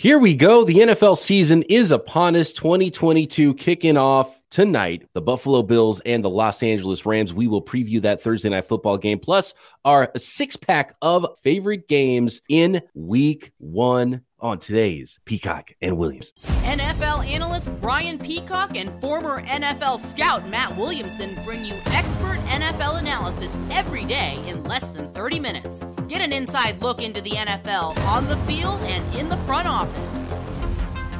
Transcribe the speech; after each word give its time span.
Here 0.00 0.20
we 0.20 0.36
go. 0.36 0.62
The 0.62 0.76
NFL 0.76 1.18
season 1.18 1.64
is 1.64 1.90
upon 1.90 2.36
us. 2.36 2.52
2022 2.52 3.54
kicking 3.54 3.96
off 3.96 4.37
tonight. 4.50 5.08
The 5.14 5.20
Buffalo 5.20 5.62
Bills 5.62 6.00
and 6.00 6.24
the 6.24 6.30
Los 6.30 6.62
Angeles 6.62 7.06
Rams. 7.06 7.32
We 7.32 7.46
will 7.46 7.62
preview 7.62 8.02
that 8.02 8.22
Thursday 8.22 8.48
night 8.48 8.66
football 8.66 8.98
game, 8.98 9.18
plus 9.18 9.54
our 9.84 10.10
six 10.16 10.56
pack 10.56 10.94
of 11.02 11.26
favorite 11.42 11.88
games 11.88 12.40
in 12.48 12.82
week 12.94 13.52
one 13.58 14.22
on 14.40 14.58
today's 14.58 15.18
Peacock 15.24 15.72
and 15.82 15.98
Williams. 15.98 16.32
NFL 16.62 17.26
analyst 17.26 17.70
Brian 17.80 18.18
Peacock 18.18 18.76
and 18.76 19.00
former 19.00 19.42
NFL 19.42 19.98
scout 19.98 20.48
Matt 20.48 20.76
Williamson 20.76 21.36
bring 21.44 21.64
you 21.64 21.74
expert 21.86 22.38
NFL 22.46 22.98
analysis 22.98 23.54
every 23.72 24.04
day 24.04 24.38
in 24.46 24.62
less 24.64 24.88
than 24.88 25.12
30 25.12 25.40
minutes. 25.40 25.84
Get 26.08 26.20
an 26.20 26.32
inside 26.32 26.80
look 26.82 27.02
into 27.02 27.20
the 27.20 27.30
NFL 27.30 27.98
on 28.06 28.26
the 28.26 28.36
field 28.38 28.80
and 28.82 29.14
in 29.16 29.28
the 29.28 29.36
front 29.38 29.66
office. 29.66 30.17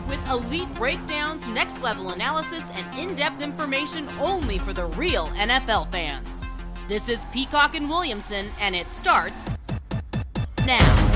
With 0.09 0.27
elite 0.31 0.75
breakdowns, 0.75 1.47
next 1.49 1.83
level 1.83 2.11
analysis, 2.13 2.65
and 2.73 2.99
in 2.99 3.15
depth 3.15 3.43
information 3.43 4.09
only 4.21 4.57
for 4.57 4.73
the 4.73 4.87
real 4.87 5.27
NFL 5.29 5.91
fans. 5.91 6.27
This 6.89 7.11
is 7.11 7.27
Peacock 7.27 7.75
and 7.75 7.91
Williamson, 7.91 8.47
and 8.59 8.75
it 8.75 8.89
starts 8.89 9.45
now. 10.67 11.09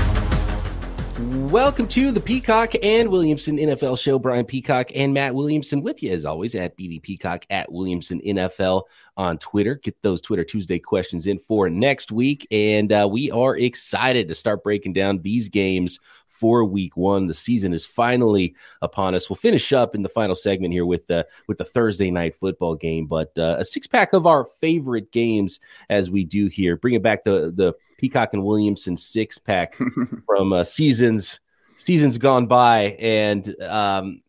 Welcome 1.19 1.87
to 1.89 2.11
the 2.11 2.19
Peacock 2.19 2.73
and 2.83 3.09
Williamson 3.09 3.57
NFL 3.57 3.99
show. 3.99 4.19
Brian 4.19 4.45
Peacock 4.45 4.91
and 4.93 5.13
Matt 5.13 5.33
Williamson 5.33 5.81
with 5.81 6.03
you 6.03 6.11
as 6.11 6.25
always 6.25 6.53
at 6.53 6.77
BB 6.77 7.01
Peacock 7.01 7.45
at 7.49 7.71
Williamson 7.71 8.19
NFL 8.21 8.83
on 9.15 9.37
Twitter. 9.37 9.75
Get 9.75 10.01
those 10.01 10.21
Twitter 10.21 10.43
Tuesday 10.43 10.79
questions 10.79 11.25
in 11.27 11.39
for 11.47 11.69
next 11.69 12.11
week. 12.11 12.47
And 12.51 12.91
uh, 12.91 13.07
we 13.09 13.31
are 13.31 13.55
excited 13.55 14.27
to 14.27 14.33
start 14.33 14.63
breaking 14.63 14.93
down 14.93 15.21
these 15.21 15.49
games 15.49 15.99
for 16.43 16.65
week 16.65 16.97
one. 16.97 17.27
The 17.27 17.33
season 17.33 17.73
is 17.73 17.85
finally 17.85 18.53
upon 18.81 19.15
us. 19.15 19.29
We'll 19.29 19.37
finish 19.37 19.71
up 19.71 19.95
in 19.95 20.03
the 20.03 20.09
final 20.09 20.35
segment 20.35 20.73
here 20.73 20.85
with 20.85 21.07
the 21.07 21.25
with 21.47 21.57
the 21.57 21.63
Thursday 21.63 22.11
night 22.11 22.35
football 22.35 22.75
game, 22.75 23.05
but 23.05 23.31
uh, 23.37 23.55
a 23.59 23.63
six 23.63 23.87
pack 23.87 24.11
of 24.11 24.27
our 24.27 24.43
favorite 24.59 25.13
games 25.13 25.61
as 25.89 26.11
we 26.11 26.25
do 26.25 26.47
here. 26.47 26.75
Bringing 26.75 27.01
back 27.01 27.23
the 27.23 27.53
the 27.55 27.75
Peacock 27.97 28.33
and 28.33 28.43
Williamson 28.43 28.97
six 28.97 29.37
pack 29.37 29.77
from 30.25 30.51
uh, 30.51 30.65
seasons 30.65 31.39
seasons 31.77 32.17
gone 32.17 32.47
by, 32.47 32.97
and 32.99 33.47
um, 33.61 34.21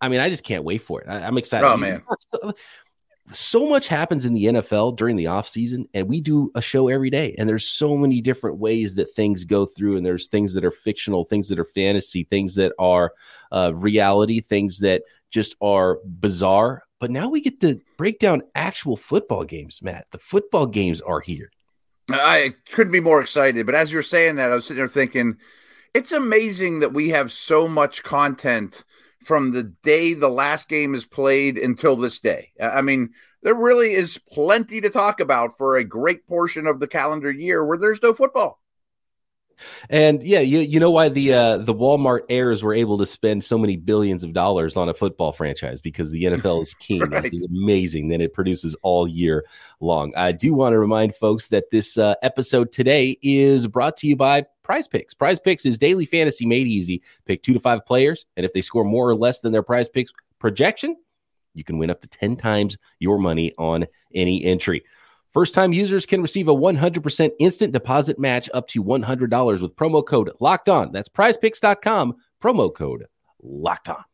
I 0.00 0.08
mean, 0.08 0.18
I 0.18 0.28
just 0.28 0.42
can't 0.42 0.64
wait 0.64 0.82
for 0.82 1.02
it. 1.02 1.08
I, 1.08 1.20
am 1.20 1.38
excited. 1.38 1.68
Oh 1.68 1.76
man. 1.76 2.02
So, 3.30 3.68
much 3.68 3.88
happens 3.88 4.24
in 4.24 4.32
the 4.32 4.46
NFL 4.46 4.96
during 4.96 5.16
the 5.16 5.28
off 5.28 5.48
season, 5.48 5.88
and 5.94 6.08
we 6.08 6.20
do 6.20 6.50
a 6.54 6.60
show 6.60 6.88
every 6.88 7.08
day. 7.08 7.34
And 7.38 7.48
there's 7.48 7.66
so 7.66 7.96
many 7.96 8.20
different 8.20 8.58
ways 8.58 8.96
that 8.96 9.14
things 9.14 9.44
go 9.44 9.64
through, 9.64 9.96
and 9.96 10.04
there's 10.04 10.26
things 10.26 10.54
that 10.54 10.64
are 10.64 10.72
fictional, 10.72 11.24
things 11.24 11.48
that 11.48 11.58
are 11.58 11.64
fantasy, 11.64 12.24
things 12.24 12.56
that 12.56 12.72
are 12.78 13.12
uh, 13.52 13.72
reality, 13.74 14.40
things 14.40 14.80
that 14.80 15.02
just 15.30 15.54
are 15.60 15.98
bizarre. 16.04 16.82
But 16.98 17.10
now 17.10 17.28
we 17.28 17.40
get 17.40 17.60
to 17.60 17.80
break 17.96 18.18
down 18.18 18.42
actual 18.54 18.96
football 18.96 19.44
games, 19.44 19.80
Matt. 19.82 20.06
The 20.10 20.18
football 20.18 20.66
games 20.66 21.00
are 21.00 21.20
here. 21.20 21.50
I 22.10 22.54
couldn't 22.70 22.92
be 22.92 23.00
more 23.00 23.20
excited. 23.20 23.66
But 23.66 23.74
as 23.74 23.92
you're 23.92 24.02
saying 24.02 24.36
that, 24.36 24.52
I 24.52 24.56
was 24.56 24.66
sitting 24.66 24.78
there 24.78 24.88
thinking, 24.88 25.36
it's 25.94 26.12
amazing 26.12 26.80
that 26.80 26.92
we 26.92 27.10
have 27.10 27.32
so 27.32 27.68
much 27.68 28.02
content 28.02 28.84
from 29.24 29.52
the 29.52 29.64
day 29.82 30.14
the 30.14 30.28
last 30.28 30.68
game 30.68 30.94
is 30.94 31.04
played 31.04 31.58
until 31.58 31.96
this 31.96 32.18
day. 32.18 32.52
I 32.60 32.82
mean, 32.82 33.10
there 33.42 33.54
really 33.54 33.92
is 33.92 34.18
plenty 34.18 34.80
to 34.80 34.90
talk 34.90 35.20
about 35.20 35.58
for 35.58 35.76
a 35.76 35.84
great 35.84 36.26
portion 36.26 36.66
of 36.66 36.80
the 36.80 36.88
calendar 36.88 37.30
year 37.30 37.64
where 37.64 37.78
there's 37.78 38.02
no 38.02 38.14
football. 38.14 38.61
And 39.90 40.22
yeah, 40.22 40.40
you, 40.40 40.60
you 40.60 40.80
know 40.80 40.90
why 40.90 41.08
the 41.08 41.32
uh, 41.34 41.58
the 41.58 41.74
Walmart 41.74 42.20
heirs 42.28 42.62
were 42.62 42.74
able 42.74 42.98
to 42.98 43.06
spend 43.06 43.44
so 43.44 43.58
many 43.58 43.76
billions 43.76 44.24
of 44.24 44.32
dollars 44.32 44.76
on 44.76 44.88
a 44.88 44.94
football 44.94 45.32
franchise 45.32 45.80
because 45.80 46.10
the 46.10 46.24
NFL 46.24 46.62
is 46.62 46.74
king. 46.74 47.00
right. 47.00 47.32
It's 47.32 47.44
amazing 47.46 48.08
that 48.08 48.20
it 48.20 48.32
produces 48.32 48.74
all 48.82 49.06
year 49.06 49.44
long. 49.80 50.12
I 50.16 50.32
do 50.32 50.54
want 50.54 50.72
to 50.72 50.78
remind 50.78 51.16
folks 51.16 51.48
that 51.48 51.70
this 51.70 51.98
uh, 51.98 52.14
episode 52.22 52.72
today 52.72 53.18
is 53.22 53.66
brought 53.66 53.96
to 53.98 54.06
you 54.06 54.16
by 54.16 54.46
Prize 54.62 54.88
Picks. 54.88 55.14
Prize 55.14 55.40
Picks 55.40 55.66
is 55.66 55.78
daily 55.78 56.06
fantasy 56.06 56.46
made 56.46 56.66
easy. 56.66 57.02
Pick 57.26 57.42
two 57.42 57.52
to 57.52 57.60
five 57.60 57.84
players, 57.84 58.26
and 58.36 58.46
if 58.46 58.52
they 58.52 58.62
score 58.62 58.84
more 58.84 59.08
or 59.08 59.14
less 59.14 59.40
than 59.40 59.52
their 59.52 59.62
Prize 59.62 59.88
Picks 59.88 60.12
projection, 60.38 60.96
you 61.54 61.64
can 61.64 61.78
win 61.78 61.90
up 61.90 62.00
to 62.00 62.08
10 62.08 62.36
times 62.36 62.76
your 62.98 63.18
money 63.18 63.52
on 63.58 63.86
any 64.14 64.44
entry. 64.44 64.84
First 65.32 65.54
time 65.54 65.72
users 65.72 66.04
can 66.04 66.20
receive 66.20 66.48
a 66.48 66.54
100% 66.54 67.30
instant 67.38 67.72
deposit 67.72 68.18
match 68.18 68.50
up 68.52 68.68
to 68.68 68.84
$100 68.84 69.60
with 69.62 69.76
promo 69.76 70.04
code 70.04 70.30
locked 70.40 70.68
on. 70.68 70.92
That's 70.92 71.08
prizepicks.com, 71.08 72.16
promo 72.42 72.74
code 72.74 73.06
locked 73.42 73.88
on. 73.88 74.04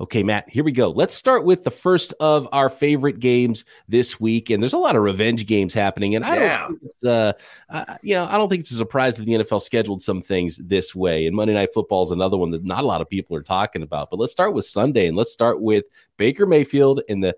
Okay, 0.00 0.22
Matt, 0.22 0.48
here 0.48 0.62
we 0.62 0.70
go. 0.70 0.90
Let's 0.90 1.14
start 1.14 1.44
with 1.44 1.64
the 1.64 1.72
first 1.72 2.14
of 2.20 2.46
our 2.52 2.68
favorite 2.68 3.18
games 3.18 3.64
this 3.88 4.20
week. 4.20 4.48
And 4.48 4.62
there's 4.62 4.74
a 4.74 4.78
lot 4.78 4.94
of 4.94 5.02
revenge 5.02 5.44
games 5.44 5.74
happening. 5.74 6.14
And 6.14 6.24
I 6.24 6.36
yeah. 6.36 6.58
don't 6.58 6.68
think 6.68 6.82
it's, 6.84 7.04
uh, 7.04 7.32
uh, 7.68 7.96
you 8.02 8.14
know, 8.14 8.24
I 8.26 8.32
don't 8.32 8.48
think 8.48 8.60
it's 8.60 8.70
a 8.70 8.76
surprise 8.76 9.16
that 9.16 9.24
the 9.24 9.32
NFL 9.32 9.60
scheduled 9.60 10.00
some 10.00 10.22
things 10.22 10.56
this 10.58 10.94
way. 10.94 11.26
And 11.26 11.34
Monday 11.34 11.54
Night 11.54 11.70
Football 11.74 12.04
is 12.04 12.12
another 12.12 12.36
one 12.36 12.52
that 12.52 12.64
not 12.64 12.84
a 12.84 12.86
lot 12.86 13.00
of 13.00 13.08
people 13.08 13.34
are 13.34 13.42
talking 13.42 13.82
about. 13.82 14.08
But 14.08 14.20
let's 14.20 14.30
start 14.30 14.54
with 14.54 14.66
Sunday 14.66 15.08
and 15.08 15.16
let's 15.16 15.32
start 15.32 15.60
with 15.60 15.86
Baker 16.16 16.46
Mayfield 16.46 17.00
and 17.08 17.24
the 17.24 17.36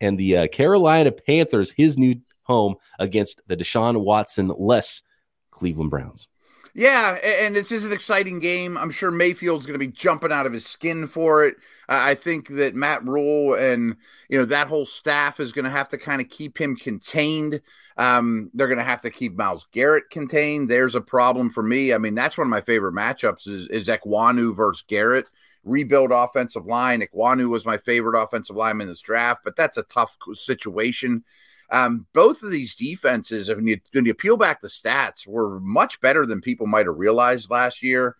and 0.00 0.18
the 0.18 0.36
uh, 0.38 0.48
Carolina 0.48 1.12
Panthers, 1.12 1.70
his 1.70 1.98
new 1.98 2.16
home 2.50 2.74
against 2.98 3.40
the 3.46 3.56
Deshaun 3.56 4.02
Watson 4.02 4.52
less 4.58 5.02
Cleveland 5.50 5.90
Browns. 5.90 6.28
Yeah, 6.72 7.14
and 7.14 7.56
it's 7.56 7.70
just 7.70 7.86
an 7.86 7.92
exciting 7.92 8.38
game. 8.38 8.78
I'm 8.78 8.92
sure 8.92 9.10
Mayfield's 9.10 9.66
going 9.66 9.78
to 9.78 9.84
be 9.84 9.92
jumping 9.92 10.30
out 10.30 10.46
of 10.46 10.52
his 10.52 10.64
skin 10.64 11.08
for 11.08 11.44
it. 11.44 11.56
I 11.88 12.14
think 12.14 12.48
that 12.50 12.76
Matt 12.76 13.06
Rhule 13.06 13.54
and 13.54 13.96
you 14.28 14.38
know 14.38 14.44
that 14.44 14.68
whole 14.68 14.86
staff 14.86 15.40
is 15.40 15.52
going 15.52 15.64
to 15.64 15.70
have 15.70 15.88
to 15.88 15.98
kind 15.98 16.20
of 16.20 16.28
keep 16.28 16.56
him 16.56 16.76
contained. 16.76 17.60
Um, 17.96 18.50
they're 18.54 18.68
going 18.68 18.78
to 18.78 18.84
have 18.84 19.02
to 19.02 19.10
keep 19.10 19.36
Myles 19.36 19.66
Garrett 19.72 20.10
contained. 20.10 20.68
There's 20.68 20.94
a 20.94 21.00
problem 21.00 21.50
for 21.50 21.62
me. 21.62 21.92
I 21.92 21.98
mean, 21.98 22.14
that's 22.14 22.38
one 22.38 22.46
of 22.46 22.50
my 22.50 22.60
favorite 22.60 22.94
matchups 22.94 23.48
is, 23.48 23.66
is 23.68 23.88
Ekwonu 23.88 24.54
versus 24.54 24.84
Garrett. 24.86 25.26
Rebuild 25.64 26.12
offensive 26.12 26.66
line. 26.66 27.00
Ekwonu 27.00 27.48
was 27.48 27.66
my 27.66 27.78
favorite 27.78 28.20
offensive 28.20 28.56
lineman 28.56 28.86
in 28.86 28.92
this 28.92 29.00
draft, 29.00 29.42
but 29.44 29.56
that's 29.56 29.76
a 29.76 29.82
tough 29.82 30.16
situation. 30.34 31.24
Um, 31.72 32.06
both 32.12 32.42
of 32.42 32.50
these 32.50 32.74
defenses, 32.74 33.48
when 33.48 33.66
you, 33.66 33.78
when 33.92 34.04
you 34.04 34.14
peel 34.14 34.36
back 34.36 34.60
the 34.60 34.68
stats, 34.68 35.26
were 35.26 35.60
much 35.60 36.00
better 36.00 36.26
than 36.26 36.40
people 36.40 36.66
might 36.66 36.86
have 36.86 36.96
realized 36.96 37.50
last 37.50 37.82
year. 37.82 38.16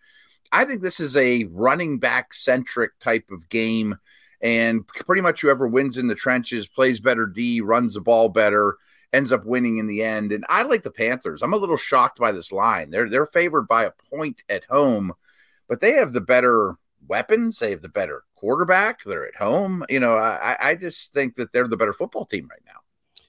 I 0.52 0.64
think 0.64 0.80
this 0.80 1.00
is 1.00 1.16
a 1.16 1.44
running 1.44 1.98
back 1.98 2.34
centric 2.34 2.98
type 3.00 3.30
of 3.30 3.48
game. 3.48 3.96
And 4.40 4.86
pretty 4.86 5.22
much 5.22 5.42
whoever 5.42 5.68
wins 5.68 5.98
in 5.98 6.06
the 6.06 6.14
trenches 6.14 6.66
plays 6.66 6.98
better 6.98 7.26
D, 7.26 7.60
runs 7.60 7.94
the 7.94 8.00
ball 8.00 8.30
better, 8.30 8.76
ends 9.12 9.32
up 9.32 9.44
winning 9.44 9.78
in 9.78 9.86
the 9.86 10.02
end. 10.02 10.32
And 10.32 10.44
I 10.48 10.62
like 10.62 10.82
the 10.82 10.90
Panthers. 10.90 11.42
I'm 11.42 11.52
a 11.52 11.58
little 11.58 11.76
shocked 11.76 12.18
by 12.18 12.32
this 12.32 12.50
line. 12.52 12.90
They're 12.90 13.08
they're 13.08 13.26
favored 13.26 13.68
by 13.68 13.84
a 13.84 13.92
point 14.10 14.42
at 14.48 14.64
home, 14.64 15.12
but 15.68 15.80
they 15.80 15.92
have 15.92 16.12
the 16.12 16.20
better 16.20 16.76
weapons. 17.06 17.58
They 17.58 17.70
have 17.70 17.82
the 17.82 17.88
better 17.88 18.24
quarterback. 18.34 19.02
They're 19.04 19.26
at 19.26 19.36
home. 19.36 19.84
You 19.88 20.00
know, 20.00 20.16
I, 20.16 20.56
I 20.58 20.74
just 20.74 21.12
think 21.12 21.34
that 21.34 21.52
they're 21.52 21.68
the 21.68 21.76
better 21.76 21.92
football 21.92 22.24
team 22.24 22.48
right 22.50 22.62
now. 22.64 22.80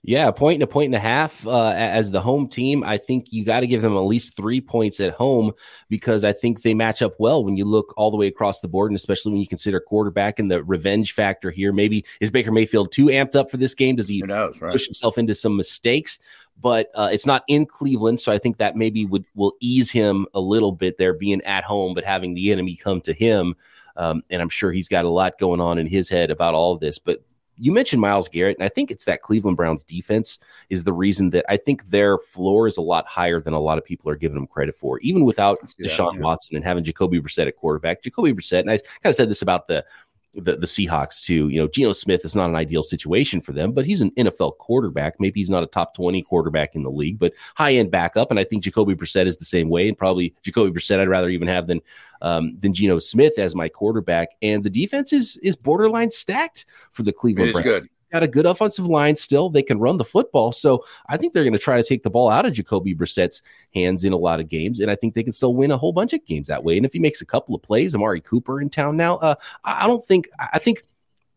Yeah, 0.04 0.28
a 0.28 0.34
point 0.34 0.56
and 0.56 0.64
a 0.64 0.68
point 0.68 0.88
and 0.88 0.96
a 0.96 1.00
half 1.00 1.46
uh, 1.46 1.74
as 1.76 2.10
the 2.10 2.22
home 2.22 2.48
team. 2.48 2.84
I 2.84 2.98
think 2.98 3.32
you 3.32 3.46
got 3.46 3.60
to 3.60 3.68
give 3.68 3.84
them 3.84 3.96
at 3.96 4.00
least 4.00 4.36
three 4.36 4.60
points 4.60 5.00
at 5.00 5.14
home 5.14 5.52
because 5.90 6.24
I 6.24 6.34
think 6.34 6.64
they 6.64 6.74
match 6.74 7.04
up 7.04 7.14
well 7.20 7.46
when 7.46 7.56
you 7.56 7.66
look 7.66 7.94
all 7.98 8.10
the 8.10 8.18
way 8.18 8.26
across 8.26 8.62
the 8.62 8.68
board, 8.68 8.90
and 8.90 8.96
especially 8.96 9.32
when 9.32 9.42
you 9.42 9.48
consider 9.48 9.80
quarterback 9.80 10.40
and 10.40 10.50
the 10.50 10.64
revenge 10.64 11.14
factor 11.14 11.52
here. 11.52 11.72
Maybe 11.72 12.04
is 12.20 12.32
Baker 12.32 12.52
Mayfield 12.52 12.92
too 12.92 13.08
amped 13.08 13.36
up 13.36 13.52
for 13.52 13.58
this 13.58 13.76
game? 13.76 13.96
Does 13.96 14.08
he 14.08 14.24
knows, 14.24 14.60
right? 14.60 14.72
push 14.72 14.86
himself 14.86 15.20
into 15.20 15.36
some 15.36 15.56
mistakes? 15.56 16.18
But 16.60 16.90
uh, 16.96 17.10
it's 17.12 17.28
not 17.28 17.44
in 17.48 17.68
Cleveland, 17.68 18.20
so 18.20 18.32
I 18.32 18.40
think 18.40 18.58
that 18.58 18.76
maybe 18.76 19.06
would 19.06 19.26
will 19.36 19.54
ease 19.60 19.92
him 19.92 20.26
a 20.34 20.40
little 20.40 20.72
bit 20.72 20.98
there, 20.98 21.14
being 21.14 21.42
at 21.44 21.64
home, 21.64 21.94
but 21.94 22.06
having 22.06 22.34
the 22.34 22.52
enemy 22.52 22.76
come 22.76 23.02
to 23.02 23.14
him. 23.14 23.56
Um, 23.98 24.24
and 24.32 24.42
I'm 24.42 24.50
sure 24.50 24.72
he's 24.72 24.88
got 24.88 25.06
a 25.06 25.10
lot 25.10 25.38
going 25.38 25.62
on 25.62 25.78
in 25.78 25.86
his 25.86 26.10
head 26.10 26.32
about 26.32 26.56
all 26.56 26.74
of 26.74 26.80
this. 26.80 26.98
But 26.98 27.24
you 27.62 27.72
mentioned 27.72 28.02
Myles 28.02 28.28
Garrett, 28.28 28.58
and 28.58 28.66
I 28.66 28.70
think 28.70 28.90
it's 28.90 29.06
that 29.06 29.22
Cleveland 29.22 29.56
Browns 29.56 29.84
defense 29.84 30.40
is 30.72 30.84
the 30.84 30.94
reason 30.94 31.30
that 31.30 31.46
I 31.48 31.58
think 31.58 31.88
their 31.92 32.18
floor 32.18 32.66
is 32.66 32.76
a 32.76 32.82
lot 32.82 33.06
higher 33.06 33.40
than 33.40 33.54
a 33.54 33.60
lot 33.60 33.78
of 33.78 33.86
people 33.86 34.10
are 34.10 34.16
giving 34.16 34.34
them 34.34 34.48
credit 34.48 34.76
for, 34.76 35.00
even 35.02 35.26
without 35.26 35.60
yeah, 35.78 35.88
Deshaun 35.88 36.16
yeah. 36.16 36.22
Watson 36.22 36.56
and 36.56 36.66
having 36.66 36.84
Jacoby 36.84 37.22
Brissett 37.22 37.46
at 37.46 37.56
quarterback. 37.56 38.02
Jacoby 38.02 38.34
Brissett, 38.34 38.62
and 38.62 38.72
I 38.72 38.78
kind 38.78 39.12
of 39.12 39.16
said 39.16 39.30
this 39.30 39.44
about 39.44 39.68
the 39.68 39.86
the, 40.34 40.56
the 40.56 40.68
Seahawks 40.68 41.22
too. 41.22 41.50
You 41.50 41.62
know, 41.62 41.68
Geno 41.68 41.94
Smith 41.94 42.24
is 42.24 42.36
not 42.36 42.50
an 42.50 42.56
ideal 42.56 42.84
situation 42.84 43.42
for 43.42 43.52
them, 43.52 43.72
but 43.74 43.86
he's 43.86 44.02
an 44.02 44.12
NFL 44.12 44.58
quarterback. 44.58 45.20
Maybe 45.20 45.40
he's 45.40 45.50
not 45.50 45.64
a 45.64 45.68
top 45.68 45.94
20 45.96 46.22
quarterback 46.24 46.76
in 46.76 46.84
the 46.84 46.92
league, 46.92 47.20
but 47.20 47.34
high 47.56 47.74
end 47.74 47.92
backup. 47.92 48.32
And 48.32 48.40
I 48.40 48.44
think 48.44 48.64
Jacoby 48.64 48.96
Brissett 48.96 49.26
is 49.26 49.38
the 49.38 49.46
same 49.46 49.70
way. 49.70 49.88
And 49.88 49.98
probably 49.98 50.34
Jacoby 50.44 50.72
Brissett 50.72 51.00
I'd 51.00 51.10
rather 51.10 51.30
even 51.30 51.48
have 51.48 51.68
than 51.68 51.82
um, 52.22 52.58
than 52.60 52.74
Geno 52.74 53.00
Smith 53.00 53.38
as 53.38 53.56
my 53.56 53.68
quarterback. 53.68 54.30
And 54.42 54.64
the 54.64 54.70
defense 54.70 55.12
is 55.12 55.38
is 55.38 55.56
borderline 55.56 56.12
stacked 56.12 56.66
for 56.92 57.04
the 57.04 57.14
Cleveland 57.14 57.54
Browns. 57.54 57.66
good. 57.66 57.90
Got 58.12 58.24
a 58.24 58.28
good 58.28 58.46
offensive 58.46 58.86
line 58.86 59.16
still. 59.16 59.50
They 59.50 59.64
can 59.64 59.80
run 59.80 59.98
the 59.98 60.06
football. 60.06 60.52
So 60.52 60.86
I 61.08 61.18
think 61.18 61.34
they're 61.34 61.44
going 61.44 61.54
to 61.54 61.60
try 61.60 61.78
to 61.78 61.84
take 61.84 62.04
the 62.04 62.10
ball 62.10 62.30
out 62.30 62.46
of 62.46 62.54
Jacoby 62.54 62.94
Brissett's 62.94 63.42
hands 63.74 64.04
in 64.04 64.14
a 64.14 64.18
lot 64.18 64.40
of 64.40 64.50
games. 64.50 64.80
And 64.80 64.92
I 64.92 64.96
think 64.96 65.14
they 65.14 65.24
can 65.24 65.34
still 65.34 65.54
win 65.54 65.72
a 65.72 65.78
whole 65.78 65.94
bunch 65.94 66.14
of 66.14 66.26
games 66.26 66.48
that 66.48 66.64
way. 66.64 66.78
And 66.78 66.86
if 66.86 66.94
he 66.94 67.00
makes 67.00 67.22
a 67.22 67.26
couple 67.26 67.56
of 67.56 67.62
plays, 67.62 67.96
Amari 67.96 68.22
Cooper 68.22 68.62
in 68.62 68.70
town 68.70 68.98
now, 68.98 69.18
uh, 69.18 69.36
I 69.64 69.88
don't 69.88 70.04
think, 70.04 70.30
I 70.40 70.60
think 70.60 70.84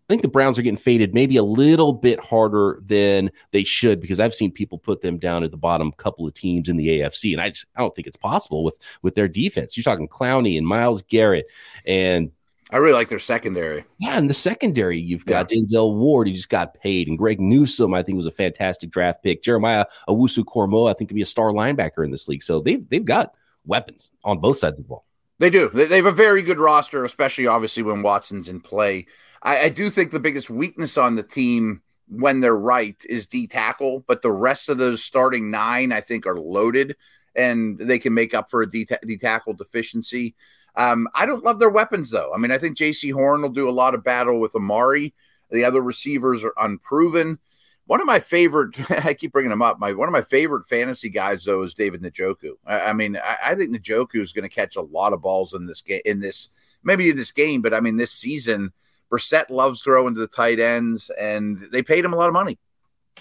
I 0.05 0.13
think 0.13 0.21
the 0.21 0.29
Browns 0.29 0.59
are 0.59 0.63
getting 0.63 0.77
faded 0.77 1.15
maybe 1.15 1.39
a 1.39 1.43
little 1.43 1.95
bit 1.95 2.21
harder 2.21 2.79
than 2.85 3.31
they 3.53 3.65
should 3.65 4.03
because 4.03 4.21
I've 4.21 4.35
seen 4.35 4.53
people 4.53 4.77
put 4.77 5.01
them 5.01 5.19
down 5.19 5.45
at 5.45 5.51
the 5.51 5.57
bottom 5.57 5.93
couple 5.93 6.27
of 6.27 6.35
teams 6.35 6.69
in 6.69 6.77
the 6.77 7.01
AFC, 7.01 7.33
and 7.33 7.41
I 7.41 7.49
just 7.49 7.65
I 7.75 7.81
don't 7.81 7.95
think 7.95 8.07
it's 8.07 8.17
possible 8.17 8.65
with 8.65 8.77
with 9.01 9.15
their 9.15 9.29
defense. 9.29 9.77
You're 9.77 9.85
talking 9.85 10.07
Clowney 10.07 10.59
and 10.59 10.67
Myles 10.67 11.01
Garrett, 11.01 11.47
and 11.87 12.33
I 12.71 12.79
really 12.79 12.95
like 12.95 13.09
their 13.09 13.19
secondary. 13.19 13.85
Yeah, 13.99 14.19
in 14.19 14.27
the 14.27 14.35
secondary, 14.35 14.99
you've 14.99 15.27
got 15.27 15.53
yeah. 15.53 15.59
Denzel 15.59 15.95
Ward, 15.95 16.27
who 16.27 16.35
just 16.35 16.49
got 16.49 16.81
paid, 16.81 17.09
and 17.09 17.19
Greg 17.19 17.41
Newsome, 17.41 17.95
I 17.95 18.03
think 18.03 18.17
was 18.17 18.27
a 18.27 18.33
fantastic 18.33 18.91
draft 18.91 19.23
pick. 19.23 19.43
Jeremiah 19.43 19.85
Owusu-Koramoah, 20.09 20.91
I 20.91 20.95
think 20.95 21.11
could 21.11 21.15
be 21.15 21.23
a 21.23 21.27
star 21.27 21.53
linebacker 21.53 22.05
in 22.05 22.11
this 22.11 22.27
league. 22.27 22.43
So 22.43 22.61
they've 22.61 22.89
they've 22.89 23.05
got 23.05 23.35
weapons 23.67 24.11
on 24.25 24.39
both 24.39 24.59
sides 24.59 24.79
of 24.79 24.87
the 24.87 24.89
ball. 24.89 25.05
They 25.39 25.51
do. 25.51 25.69
They 25.71 25.97
have 25.97 26.07
a 26.07 26.13
very 26.13 26.43
good 26.43 26.61
roster, 26.61 27.05
especially 27.05 27.47
obviously 27.47 27.83
when 27.83 28.03
Watson's 28.03 28.49
in 28.49 28.61
play. 28.61 29.07
I, 29.43 29.65
I 29.65 29.69
do 29.69 29.91
think 29.91 30.11
the 30.11 30.21
biggest 30.21 30.49
weakness 30.49 30.97
on 30.97 31.17
the 31.17 31.23
team 31.23 31.83
when 32.09 32.41
they're 32.41 32.57
right 32.57 32.97
is 33.09 33.27
D 33.27 33.47
tackle, 33.47 34.05
but 34.07 34.23
the 34.23 34.33
rest 34.33 34.69
of 34.69 34.79
those 34.79 35.03
starting 35.03 35.51
nine, 35.51 35.93
I 35.93 36.01
think, 36.01 36.27
are 36.27 36.39
loaded 36.39 36.97
and 37.35 37.79
they 37.79 37.99
can 37.99 38.15
make 38.15 38.33
up 38.33 38.49
for 38.49 38.63
a 38.63 38.71
D, 38.71 38.87
D 39.05 39.17
tackle 39.17 39.55
deficiency. 39.55 40.35
Um, 40.77 41.09
I 41.15 41.27
don't 41.27 41.45
love 41.45 41.59
their 41.59 41.71
weapons 41.71 42.11
though. 42.11 42.33
I 42.35 42.39
mean, 42.39 42.51
I 42.51 42.59
think 42.59 42.77
J.C. 42.77 43.11
Horn 43.11 43.43
will 43.43 43.51
do 43.51 43.69
a 43.69 43.71
lot 43.71 43.95
of 43.95 44.05
battle 44.05 44.41
with 44.41 44.55
Amari. 44.57 45.15
The 45.51 45.65
other 45.65 45.81
receivers 45.81 46.45
are 46.45 46.55
unproven. 46.59 47.39
One 47.87 48.01
of 48.01 48.07
my 48.07 48.19
favorite, 48.19 48.75
I 49.05 49.15
keep 49.15 49.33
bringing 49.33 49.53
him 49.53 49.63
up. 49.63 49.79
My 49.79 49.93
one 49.93 50.09
of 50.09 50.13
my 50.13 50.23
favorite 50.23 50.67
fantasy 50.67 51.11
guys 51.11 51.45
though 51.45 51.63
is 51.63 51.75
David 51.75 52.03
Njoku. 52.03 52.53
I, 52.67 52.81
I 52.81 52.93
mean, 52.93 53.17
I, 53.17 53.37
I, 53.45 53.55
think 53.55 53.71
Njoku 53.71 54.17
is 54.17 54.33
going 54.33 54.49
to 54.49 54.55
catch 54.55 54.77
a 54.77 54.83
lot 54.83 55.13
of 55.13 55.23
balls 55.23 55.55
in 55.55 55.67
this 55.67 55.81
game. 55.81 56.01
In 56.05 56.19
this, 56.19 56.49
maybe 56.83 57.11
in 57.11 57.17
this 57.17 57.33
game, 57.33 57.63
but 57.63 57.75
I 57.75 57.81
mean, 57.81 57.97
this 57.97 58.13
season, 58.13 58.73
Brissett 59.13 59.51
loves 59.51 59.83
throwing 59.83 60.15
to 60.15 60.21
the 60.21 60.27
tight 60.27 60.59
ends, 60.59 61.11
and 61.21 61.69
they 61.71 61.83
paid 61.83 62.05
him 62.05 62.15
a 62.15 62.17
lot 62.17 62.29
of 62.29 62.35
money. 62.35 62.59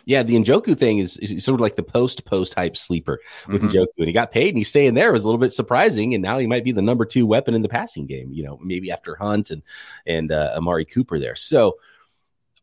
Yeah, 0.06 0.24
the 0.24 0.36
Njoku 0.36 0.78
thing 0.78 1.00
is, 1.00 1.18
is 1.18 1.44
sort 1.44 1.56
of 1.56 1.62
like 1.62 1.76
the 1.76 1.84
post 1.84 2.26
post 2.26 2.54
hype 2.54 2.76
sleeper 2.76 3.20
with 3.48 3.62
mm-hmm. 3.62 3.70
Njoku, 3.72 4.00
and 4.00 4.08
he 4.08 4.14
got 4.14 4.32
paid 4.32 4.50
and 4.50 4.58
he's 4.58 4.68
staying 4.68 4.96
there. 4.96 5.10
It 5.10 5.14
was 5.14 5.24
a 5.24 5.28
little 5.28 5.40
bit 5.40 5.54
surprising, 5.54 6.14
and 6.14 6.22
now 6.22 6.40
he 6.40 6.48
might 6.48 6.64
be 6.64 6.72
the 6.72 6.82
number 6.82 7.06
two 7.06 7.26
weapon 7.26 7.54
in 7.54 7.62
the 7.62 7.70
passing 7.70 8.06
game. 8.06 8.32
You 8.32 8.44
know, 8.44 8.60
maybe 8.62 8.92
after 8.92 9.16
Hunt 9.16 9.52
and 9.52 9.62
and 10.06 10.32
uh, 10.32 10.54
Amari 10.56 10.86
Cooper 10.86 11.20
there. 11.20 11.36
So 11.36 11.78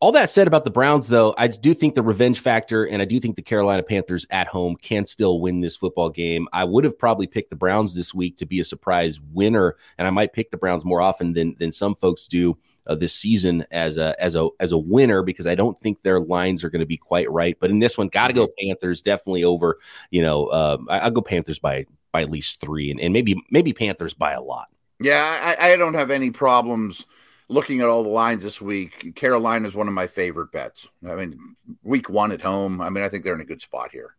all 0.00 0.12
that 0.12 0.30
said 0.30 0.46
about 0.46 0.64
the 0.64 0.70
Browns, 0.70 1.08
though, 1.08 1.34
I 1.36 1.46
do 1.46 1.74
think 1.74 1.94
the 1.94 2.02
revenge 2.02 2.40
factor, 2.40 2.86
and 2.86 3.02
I 3.02 3.04
do 3.04 3.20
think 3.20 3.36
the 3.36 3.42
Carolina 3.42 3.82
Panthers 3.82 4.26
at 4.30 4.46
home 4.46 4.76
can 4.76 5.04
still 5.04 5.40
win 5.40 5.60
this 5.60 5.76
football 5.76 6.08
game. 6.08 6.48
I 6.54 6.64
would 6.64 6.84
have 6.84 6.98
probably 6.98 7.26
picked 7.26 7.50
the 7.50 7.56
Browns 7.56 7.94
this 7.94 8.14
week 8.14 8.38
to 8.38 8.46
be 8.46 8.60
a 8.60 8.64
surprise 8.64 9.20
winner, 9.32 9.76
and 9.98 10.08
I 10.08 10.10
might 10.10 10.32
pick 10.32 10.50
the 10.50 10.56
Browns 10.56 10.86
more 10.86 11.02
often 11.02 11.34
than 11.34 11.54
than 11.58 11.70
some 11.70 11.94
folks 11.94 12.26
do 12.28 12.56
uh, 12.86 12.94
this 12.94 13.14
season 13.14 13.64
as 13.70 13.96
a 13.96 14.14
as 14.22 14.34
a 14.34 14.48
as 14.58 14.72
a 14.72 14.78
winner 14.78 15.22
because 15.22 15.46
I 15.46 15.54
don't 15.54 15.78
think 15.80 16.02
their 16.02 16.20
lines 16.20 16.64
are 16.64 16.70
going 16.70 16.80
to 16.80 16.86
be 16.86 16.96
quite 16.96 17.30
right. 17.30 17.56
But 17.60 17.70
in 17.70 17.78
this 17.78 17.98
one, 17.98 18.08
got 18.08 18.28
to 18.28 18.32
go 18.32 18.48
Panthers, 18.58 19.02
definitely 19.02 19.44
over. 19.44 19.78
You 20.10 20.22
know, 20.22 20.46
uh, 20.46 20.78
I, 20.88 21.04
will 21.04 21.16
go 21.16 21.20
Panthers 21.22 21.58
by 21.58 21.86
by 22.12 22.22
at 22.22 22.30
least 22.30 22.60
three, 22.60 22.90
and, 22.90 23.00
and 23.00 23.12
maybe 23.12 23.42
maybe 23.50 23.72
Panthers 23.72 24.14
by 24.14 24.32
a 24.32 24.42
lot. 24.42 24.68
Yeah, 25.00 25.56
I, 25.58 25.72
I 25.72 25.76
don't 25.76 25.94
have 25.94 26.10
any 26.10 26.30
problems 26.30 27.06
looking 27.50 27.80
at 27.80 27.88
all 27.88 28.02
the 28.02 28.08
lines 28.08 28.42
this 28.42 28.60
week, 28.60 29.14
Carolina 29.16 29.68
is 29.68 29.74
one 29.74 29.88
of 29.88 29.94
my 29.94 30.06
favorite 30.06 30.52
bets. 30.52 30.86
I 31.06 31.16
mean, 31.16 31.56
week 31.82 32.08
one 32.08 32.32
at 32.32 32.40
home. 32.40 32.80
I 32.80 32.88
mean, 32.88 33.04
I 33.04 33.08
think 33.08 33.24
they're 33.24 33.34
in 33.34 33.40
a 33.40 33.46
good 33.46 33.60
spot 33.60 33.90
here. 33.90 34.14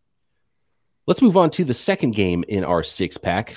Let's 1.08 1.22
move 1.22 1.38
on 1.38 1.50
to 1.52 1.64
the 1.64 1.74
second 1.74 2.12
game 2.12 2.44
in 2.48 2.64
our 2.64 2.84
six 2.84 3.18
pack 3.18 3.56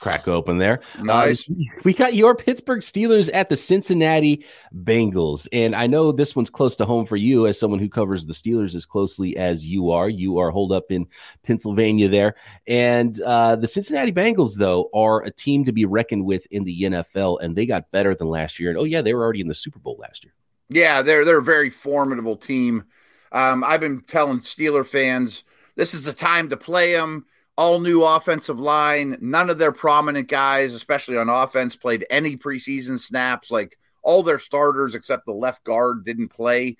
crack 0.00 0.28
open 0.28 0.58
there. 0.58 0.80
Uh, 0.98 1.02
nice. 1.02 1.48
Uh, 1.50 1.54
we 1.84 1.92
got 1.92 2.14
your 2.14 2.34
Pittsburgh 2.34 2.80
Steelers 2.80 3.30
at 3.32 3.48
the 3.48 3.56
Cincinnati 3.56 4.44
Bengals. 4.74 5.48
And 5.52 5.74
I 5.74 5.86
know 5.86 6.12
this 6.12 6.36
one's 6.36 6.50
close 6.50 6.76
to 6.76 6.84
home 6.84 7.06
for 7.06 7.16
you 7.16 7.46
as 7.46 7.58
someone 7.58 7.80
who 7.80 7.88
covers 7.88 8.26
the 8.26 8.32
Steelers 8.32 8.74
as 8.74 8.86
closely 8.86 9.36
as 9.36 9.66
you 9.66 9.90
are. 9.90 10.08
You 10.08 10.38
are 10.38 10.50
holed 10.50 10.72
up 10.72 10.90
in 10.90 11.06
Pennsylvania 11.42 12.08
there. 12.08 12.34
And 12.66 13.20
uh, 13.20 13.56
the 13.56 13.68
Cincinnati 13.68 14.12
Bengals, 14.12 14.56
though, 14.56 14.90
are 14.94 15.22
a 15.22 15.30
team 15.30 15.64
to 15.64 15.72
be 15.72 15.84
reckoned 15.84 16.24
with 16.24 16.46
in 16.50 16.64
the 16.64 16.82
NFL, 16.82 17.38
and 17.42 17.56
they 17.56 17.66
got 17.66 17.90
better 17.90 18.14
than 18.14 18.28
last 18.28 18.58
year. 18.58 18.70
And 18.70 18.78
oh, 18.78 18.84
yeah, 18.84 19.02
they 19.02 19.14
were 19.14 19.22
already 19.22 19.40
in 19.40 19.48
the 19.48 19.54
Super 19.54 19.78
Bowl 19.78 19.96
last 19.98 20.24
year. 20.24 20.32
Yeah, 20.70 21.02
they're 21.02 21.24
they're 21.24 21.38
a 21.38 21.42
very 21.42 21.70
formidable 21.70 22.36
team. 22.36 22.84
Um, 23.32 23.64
I've 23.64 23.80
been 23.80 24.02
telling 24.02 24.40
Steeler 24.40 24.86
fans 24.86 25.44
this 25.76 25.94
is 25.94 26.04
the 26.04 26.12
time 26.12 26.48
to 26.50 26.56
play 26.56 26.92
them 26.92 27.24
all 27.58 27.80
new 27.80 28.04
offensive 28.04 28.60
line. 28.60 29.18
None 29.20 29.50
of 29.50 29.58
their 29.58 29.72
prominent 29.72 30.28
guys, 30.28 30.72
especially 30.74 31.18
on 31.18 31.28
offense, 31.28 31.74
played 31.74 32.06
any 32.08 32.36
preseason 32.36 33.00
snaps. 33.00 33.50
Like 33.50 33.76
all 34.02 34.22
their 34.22 34.38
starters 34.38 34.94
except 34.94 35.26
the 35.26 35.32
left 35.32 35.64
guard 35.64 36.04
didn't 36.04 36.28
play. 36.28 36.76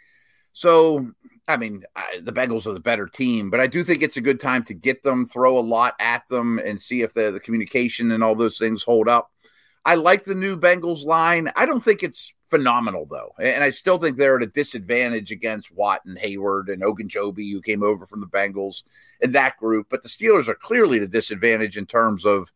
So, 0.52 1.10
I 1.48 1.56
mean, 1.56 1.82
I, 1.96 2.20
the 2.22 2.32
Bengals 2.32 2.64
are 2.68 2.72
the 2.72 2.80
better 2.80 3.08
team, 3.08 3.50
but 3.50 3.58
I 3.58 3.66
do 3.66 3.82
think 3.82 4.02
it's 4.02 4.18
a 4.18 4.22
good 4.22 4.38
time 4.38 4.62
to 4.64 4.74
get 4.74 5.02
them, 5.02 5.26
throw 5.26 5.58
a 5.58 5.60
lot 5.60 5.94
at 5.98 6.22
them, 6.28 6.60
and 6.60 6.80
see 6.80 7.02
if 7.02 7.12
the, 7.12 7.32
the 7.32 7.40
communication 7.40 8.12
and 8.12 8.22
all 8.22 8.36
those 8.36 8.56
things 8.56 8.84
hold 8.84 9.08
up. 9.08 9.32
I 9.84 9.96
like 9.96 10.22
the 10.22 10.36
new 10.36 10.56
Bengals 10.56 11.04
line. 11.04 11.50
I 11.56 11.66
don't 11.66 11.82
think 11.82 12.04
it's 12.04 12.32
phenomenal 12.50 13.06
though, 13.06 13.34
and 13.38 13.62
I 13.62 13.70
still 13.70 13.98
think 13.98 14.16
they're 14.16 14.36
at 14.36 14.42
a 14.42 14.46
disadvantage 14.46 15.30
against 15.30 15.72
Watt 15.72 16.04
and 16.04 16.18
Heyward 16.18 16.72
and 16.72 16.82
Ogunjobi, 16.82 17.52
who 17.52 17.60
came 17.60 17.82
over 17.82 18.06
from 18.06 18.20
the 18.20 18.26
Bengals 18.26 18.82
in 19.20 19.32
that 19.32 19.56
group. 19.58 19.88
But 19.90 20.02
the 20.02 20.08
Steelers 20.08 20.48
are 20.48 20.54
clearly 20.54 20.98
at 20.98 21.04
a 21.04 21.08
disadvantage 21.08 21.76
in 21.76 21.86
terms 21.86 22.24
of 22.24 22.50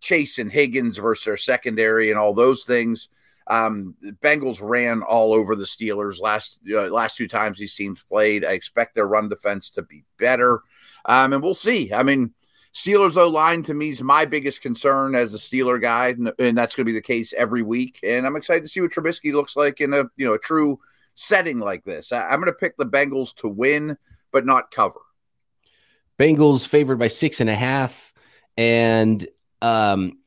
Chase 0.00 0.38
and 0.38 0.52
Higgins 0.52 0.98
versus 0.98 1.24
their 1.24 1.36
secondary 1.36 2.10
and 2.10 2.18
all 2.18 2.34
those 2.34 2.64
things. 2.64 3.08
Um, 3.46 3.94
Bengals 4.22 4.58
ran 4.62 5.02
all 5.02 5.34
over 5.34 5.54
the 5.54 5.64
Steelers 5.64 6.20
last 6.20 6.58
uh, 6.70 6.88
last 6.88 7.16
two 7.16 7.28
times 7.28 7.58
these 7.58 7.74
teams 7.74 8.02
played. 8.08 8.44
I 8.44 8.52
expect 8.52 8.94
their 8.94 9.06
run 9.06 9.28
defense 9.28 9.70
to 9.70 9.82
be 9.82 10.04
better, 10.18 10.62
um, 11.04 11.32
and 11.32 11.42
we'll 11.42 11.54
see. 11.54 11.92
I 11.92 12.02
mean, 12.02 12.32
Steelers 12.74 13.16
O 13.16 13.28
line 13.28 13.62
to 13.62 13.74
me 13.74 13.90
is 13.90 14.02
my 14.02 14.24
biggest 14.24 14.60
concern 14.60 15.14
as 15.14 15.32
a 15.32 15.38
Steeler 15.38 15.80
guy, 15.80 16.08
and 16.40 16.58
that's 16.58 16.74
going 16.74 16.84
to 16.84 16.90
be 16.90 16.92
the 16.92 17.00
case 17.00 17.32
every 17.32 17.62
week. 17.62 18.00
And 18.02 18.26
I'm 18.26 18.34
excited 18.34 18.62
to 18.64 18.68
see 18.68 18.80
what 18.80 18.90
Trubisky 18.90 19.32
looks 19.32 19.54
like 19.54 19.80
in 19.80 19.94
a 19.94 20.04
you 20.16 20.26
know 20.26 20.34
a 20.34 20.38
true 20.38 20.80
setting 21.14 21.60
like 21.60 21.84
this. 21.84 22.10
I, 22.10 22.34
am 22.34 22.40
going 22.40 22.46
to 22.46 22.58
pick 22.58 22.76
the 22.76 22.86
Bengals 22.86 23.34
to 23.36 23.48
win, 23.48 23.96
but 24.32 24.44
not 24.44 24.72
cover. 24.72 25.00
Bengals 26.18 26.66
favored 26.66 26.98
by 26.98 27.08
six 27.08 27.40
and 27.40 27.48
a 27.48 27.54
half, 27.54 28.12
and 28.56 29.24
um, 29.62 30.18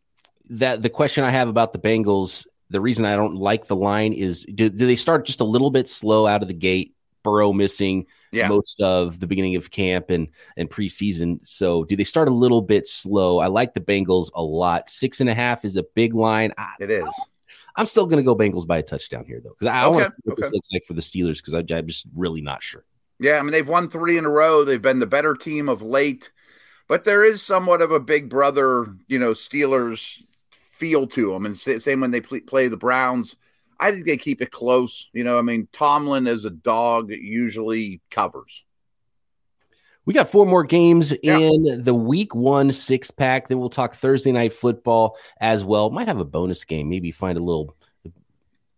that 0.49 0.81
the 0.81 0.89
question 0.89 1.25
I 1.25 1.31
have 1.31 1.49
about 1.49 1.73
the 1.73 1.79
Bengals, 1.79 2.47
the 2.69 2.79
reason 2.79 3.03
I 3.03 3.17
don't 3.17 3.35
like 3.35 3.67
the 3.67 3.75
line 3.75 4.13
is 4.13 4.45
do, 4.45 4.69
do 4.69 4.85
they 4.85 4.95
start 4.95 5.25
just 5.25 5.41
a 5.41 5.45
little 5.45 5.69
bit 5.69 5.89
slow 5.89 6.25
out 6.25 6.41
of 6.41 6.47
the 6.47 6.53
gate? 6.53 6.93
Burrow 7.23 7.51
missing 7.51 8.05
yeah. 8.31 8.47
most 8.47 8.81
of 8.81 9.19
the 9.19 9.27
beginning 9.27 9.55
of 9.55 9.71
camp 9.71 10.09
and 10.09 10.27
and 10.55 10.69
preseason. 10.69 11.39
So 11.43 11.83
do 11.83 11.95
they 11.95 12.03
start 12.03 12.27
a 12.27 12.33
little 12.33 12.61
bit 12.61 12.87
slow? 12.87 13.39
I 13.39 13.47
like 13.47 13.73
the 13.73 13.81
Bengals 13.81 14.29
a 14.33 14.43
lot. 14.43 14.89
Six 14.89 15.19
and 15.21 15.29
a 15.29 15.33
half 15.33 15.65
is 15.65 15.75
a 15.75 15.83
big 15.83 16.13
line. 16.13 16.51
I, 16.57 16.73
it 16.79 16.91
is. 16.91 17.07
I'm 17.75 17.85
still 17.85 18.07
going 18.07 18.17
to 18.17 18.23
go 18.23 18.35
Bengals 18.35 18.65
by 18.65 18.79
a 18.79 18.83
touchdown 18.83 19.23
here 19.25 19.39
though, 19.43 19.51
because 19.57 19.67
I, 19.67 19.85
okay. 19.85 19.95
want 19.95 20.05
to 20.05 20.11
see 20.11 20.21
what 20.23 20.33
okay. 20.33 20.41
this 20.41 20.51
looks 20.51 20.69
like 20.73 20.85
for 20.85 20.93
the 20.93 21.01
Steelers 21.01 21.37
because 21.37 21.53
I'm 21.53 21.67
just 21.87 22.07
really 22.15 22.41
not 22.41 22.63
sure. 22.63 22.83
Yeah, 23.19 23.39
I 23.39 23.41
mean 23.41 23.51
they've 23.51 23.67
won 23.67 23.89
three 23.89 24.17
in 24.17 24.25
a 24.25 24.29
row. 24.29 24.63
They've 24.63 24.81
been 24.81 24.99
the 24.99 25.07
better 25.07 25.33
team 25.33 25.69
of 25.69 25.81
late, 25.81 26.31
but 26.87 27.03
there 27.03 27.23
is 27.23 27.41
somewhat 27.41 27.81
of 27.81 27.91
a 27.91 27.99
big 27.99 28.29
brother, 28.29 28.95
you 29.07 29.19
know, 29.19 29.31
Steelers 29.31 30.21
feel 30.51 31.07
to 31.07 31.31
them. 31.31 31.45
And 31.45 31.57
same 31.57 32.01
when 32.01 32.11
they 32.11 32.21
play 32.21 32.67
the 32.67 32.77
Browns 32.77 33.35
I 33.79 33.91
think 33.91 34.05
they 34.05 34.17
keep 34.17 34.41
it 34.41 34.51
close. 34.51 35.09
You 35.13 35.23
know, 35.23 35.37
I 35.37 35.41
mean, 35.41 35.67
Tomlin 35.71 36.27
as 36.27 36.45
a 36.45 36.49
dog 36.49 37.11
usually 37.11 38.01
covers. 38.09 38.63
We 40.05 40.13
got 40.13 40.29
four 40.29 40.45
more 40.45 40.63
games 40.63 41.13
yeah. 41.21 41.37
in 41.37 41.83
the 41.83 41.93
week 41.93 42.33
one 42.33 42.71
six 42.71 43.11
pack. 43.11 43.49
Then 43.49 43.59
we'll 43.59 43.69
talk 43.69 43.93
Thursday 43.93 44.31
night 44.31 44.53
football 44.53 45.17
as 45.41 45.65
well. 45.65 45.89
Might 45.89 46.07
have 46.07 46.19
a 46.19 46.25
bonus 46.25 46.63
game. 46.63 46.87
Maybe 46.89 47.11
find 47.11 47.37
a 47.37 47.43
little, 47.43 47.75
a 48.05 48.09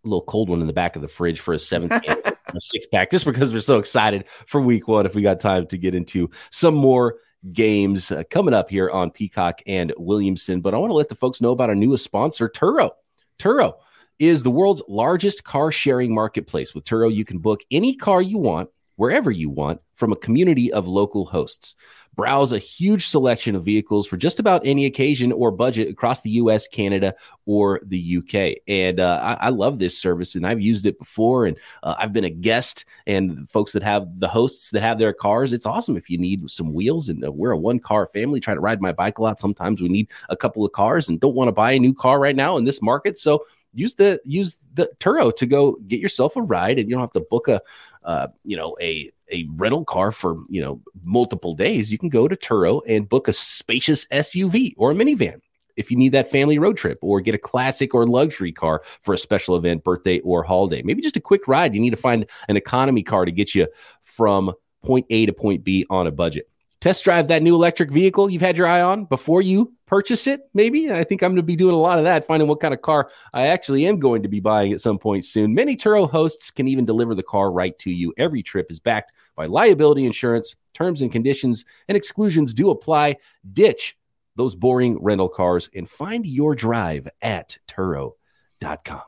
little 0.04 0.24
cold 0.24 0.50
one 0.50 0.60
in 0.60 0.66
the 0.66 0.74
back 0.74 0.96
of 0.96 1.04
the 1.04 1.08
fridge 1.08 1.40
for 1.40 1.54
a 1.54 1.60
seventh 1.60 2.02
game 2.02 2.18
six 2.60 2.88
pack, 2.88 3.12
just 3.12 3.26
because 3.26 3.54
we're 3.54 3.62
so 3.62 3.78
excited 3.78 4.26
for 4.48 4.60
week 4.60 4.88
one. 4.88 5.06
If 5.06 5.14
we 5.14 5.22
got 5.22 5.40
time 5.40 5.68
to 5.68 5.78
get 5.78 5.94
into 5.94 6.32
some 6.50 6.74
more 6.74 7.18
games 7.54 8.12
uh, 8.12 8.24
coming 8.32 8.56
up 8.56 8.72
here 8.72 8.90
on 8.90 9.12
Peacock 9.12 9.62
and 9.68 9.94
Williamson, 9.98 10.62
but 10.62 10.74
I 10.74 10.78
want 10.78 10.90
to 10.90 10.96
let 10.96 11.10
the 11.10 11.16
folks 11.16 11.42
know 11.42 11.52
about 11.52 11.70
our 11.70 11.76
newest 11.76 12.04
sponsor, 12.04 12.50
Turo. 12.50 12.90
Turo 13.38 13.76
is 14.20 14.44
the 14.44 14.52
world's 14.52 14.84
largest 14.88 15.44
car 15.44 15.72
sharing 15.72 16.14
marketplace. 16.14 16.76
With 16.76 16.84
Turo, 16.84 17.14
you 17.14 17.26
can 17.26 17.40
book 17.40 17.62
any 17.72 17.96
car 17.96 18.22
you 18.22 18.38
want 18.38 18.70
wherever 18.98 19.32
you 19.32 19.50
want 19.50 19.80
from 19.96 20.12
a 20.12 20.18
community 20.18 20.72
of 20.74 20.88
local 20.88 21.26
hosts. 21.26 21.76
Browse 22.16 22.52
a 22.52 22.60
huge 22.60 23.08
selection 23.08 23.56
of 23.56 23.64
vehicles 23.64 24.06
for 24.06 24.18
just 24.18 24.42
about 24.42 24.62
any 24.66 24.86
occasion 24.86 25.32
or 25.32 25.52
budget 25.52 25.88
across 25.88 26.20
the 26.20 26.32
US, 26.32 26.68
Canada, 26.68 27.14
or 27.46 27.80
the 27.86 28.18
UK. 28.18 28.62
And 28.68 29.00
uh, 29.00 29.22
I, 29.24 29.46
I, 29.46 29.50
love 29.50 29.80
this 29.80 29.98
service 29.98 30.36
and 30.36 30.46
I've 30.46 30.60
used 30.60 30.86
it 30.86 31.00
before. 31.00 31.46
And 31.46 31.56
uh, 31.82 31.96
I've 31.98 32.12
been 32.12 32.26
a 32.26 32.30
guest 32.30 32.84
and 33.08 33.50
folks 33.50 33.72
that 33.72 33.84
have 33.84 34.20
the 34.20 34.28
hosts 34.28 34.72
that 34.72 34.82
have 34.82 35.00
their 35.00 35.14
cars. 35.14 35.54
It's 35.54 35.66
awesome 35.66 35.96
if 35.96 36.10
you 36.10 36.18
need 36.18 36.52
some 36.52 36.74
wheels. 36.74 37.08
And 37.08 37.24
uh, 37.24 37.32
we're 37.32 37.52
a 37.52 37.58
one 37.58 37.80
car 37.80 38.06
family, 38.08 38.42
try 38.42 38.54
to 38.54 38.60
ride 38.60 38.82
my 38.82 38.92
bike 38.92 39.20
a 39.20 39.22
lot. 39.22 39.40
Sometimes 39.40 39.80
we 39.80 39.88
need 39.88 40.10
a 40.28 40.36
couple 40.36 40.66
of 40.66 40.74
cars 40.74 41.08
and 41.08 41.22
don't 41.22 41.36
want 41.36 41.48
to 41.48 41.54
buy 41.54 41.72
a 41.72 41.80
new 41.80 41.94
car 41.94 42.20
right 42.20 42.36
now 42.36 42.58
in 42.58 42.66
this 42.66 42.82
market. 42.82 43.18
So 43.18 43.46
use 43.74 43.96
the 43.96 44.20
use 44.24 44.58
the 44.74 44.90
Turo 45.00 45.36
to 45.36 45.46
go 45.46 45.78
get 45.88 46.00
yourself 46.00 46.36
a 46.36 46.42
ride 46.42 46.80
and 46.80 46.90
you 46.90 46.96
don't 46.96 47.04
have 47.04 47.14
to 47.14 47.28
book 47.30 47.48
a 47.48 47.62
uh, 48.04 48.28
you 48.44 48.58
know 48.58 48.76
a 48.82 49.12
a 49.32 49.48
rental 49.56 49.86
car 49.86 50.12
for 50.12 50.38
you 50.50 50.62
know 50.62 50.82
multiple 51.04 51.56
days, 51.56 51.92
you 51.92 51.98
can 51.98 52.10
go 52.10 52.28
to 52.28 52.36
Turo 52.36 52.82
and 52.88 53.08
book 53.08 53.28
a 53.28 53.34
spacious 53.34 54.06
SUV 54.08 54.74
or 54.78 54.92
a 54.92 54.96
minivan 54.96 55.42
if 55.78 55.90
you 55.90 55.98
need 55.98 56.12
that 56.12 56.30
family 56.30 56.60
road 56.60 56.76
trip 56.76 57.00
or 57.02 57.22
get 57.22 57.34
a 57.34 57.38
classic 57.40 57.96
or 57.96 58.06
luxury 58.06 58.52
car 58.52 58.82
for 59.02 59.14
a 59.14 59.18
special 59.18 59.56
event, 59.56 59.84
birthday 59.84 60.20
or 60.20 60.44
holiday. 60.44 60.82
Maybe 60.82 61.02
just 61.02 61.16
a 61.16 61.22
quick 61.22 61.48
ride. 61.48 61.74
You 61.74 61.80
need 61.80 61.92
to 61.92 61.98
find 61.98 62.26
an 62.50 62.58
economy 62.58 63.02
car 63.02 63.24
to 63.24 63.32
get 63.32 63.56
you 63.56 63.66
from 64.04 64.52
point 64.84 65.06
A 65.10 65.26
to 65.26 65.32
point 65.32 65.64
B 65.64 65.86
on 65.90 66.06
a 66.06 66.12
budget. 66.12 66.49
Test 66.82 67.04
drive 67.04 67.28
that 67.28 67.44
new 67.44 67.56
electric 67.56 67.92
vehicle 67.92 68.32
you've 68.32 68.42
had 68.42 68.56
your 68.56 68.68
eye 68.68 68.82
on 68.82 69.04
before 69.04 69.42
you 69.42 69.74
purchase 69.86 70.28
it, 70.28 70.42
maybe. 70.54 70.92
I 70.94 71.04
think 71.04 71.22
I'm 71.22 71.32
going 71.32 71.38
to 71.38 71.44
be 71.44 71.58
doing 71.58 71.76
a 71.76 71.80
lot 71.80 71.98
of 71.98 72.06
that, 72.06 72.26
finding 72.26 72.48
what 72.48 72.62
kind 72.62 72.74
of 72.74 72.82
car 72.82 73.10
I 73.34 73.48
actually 73.48 73.86
am 73.86 74.00
going 74.00 74.24
to 74.24 74.30
be 74.30 74.40
buying 74.40 74.72
at 74.72 74.80
some 74.80 74.98
point 74.98 75.26
soon. 75.26 75.54
Many 75.54 75.76
Turo 75.76 76.10
hosts 76.10 76.52
can 76.52 76.70
even 76.70 76.86
deliver 76.86 77.16
the 77.16 77.24
car 77.24 77.52
right 77.52 77.78
to 77.80 77.92
you. 77.92 78.14
Every 78.18 78.42
trip 78.42 78.72
is 78.72 78.80
backed 78.80 79.12
by 79.36 79.48
liability 79.48 80.06
insurance. 80.06 80.56
Terms 80.74 81.02
and 81.02 81.12
conditions 81.12 81.66
and 81.90 81.98
exclusions 81.98 82.54
do 82.54 82.70
apply. 82.70 83.18
Ditch 83.52 83.98
those 84.38 84.56
boring 84.56 84.98
rental 85.02 85.28
cars 85.28 85.70
and 85.76 85.90
find 85.90 86.26
your 86.26 86.56
drive 86.56 87.10
at 87.22 87.58
Turo.com. 87.68 89.02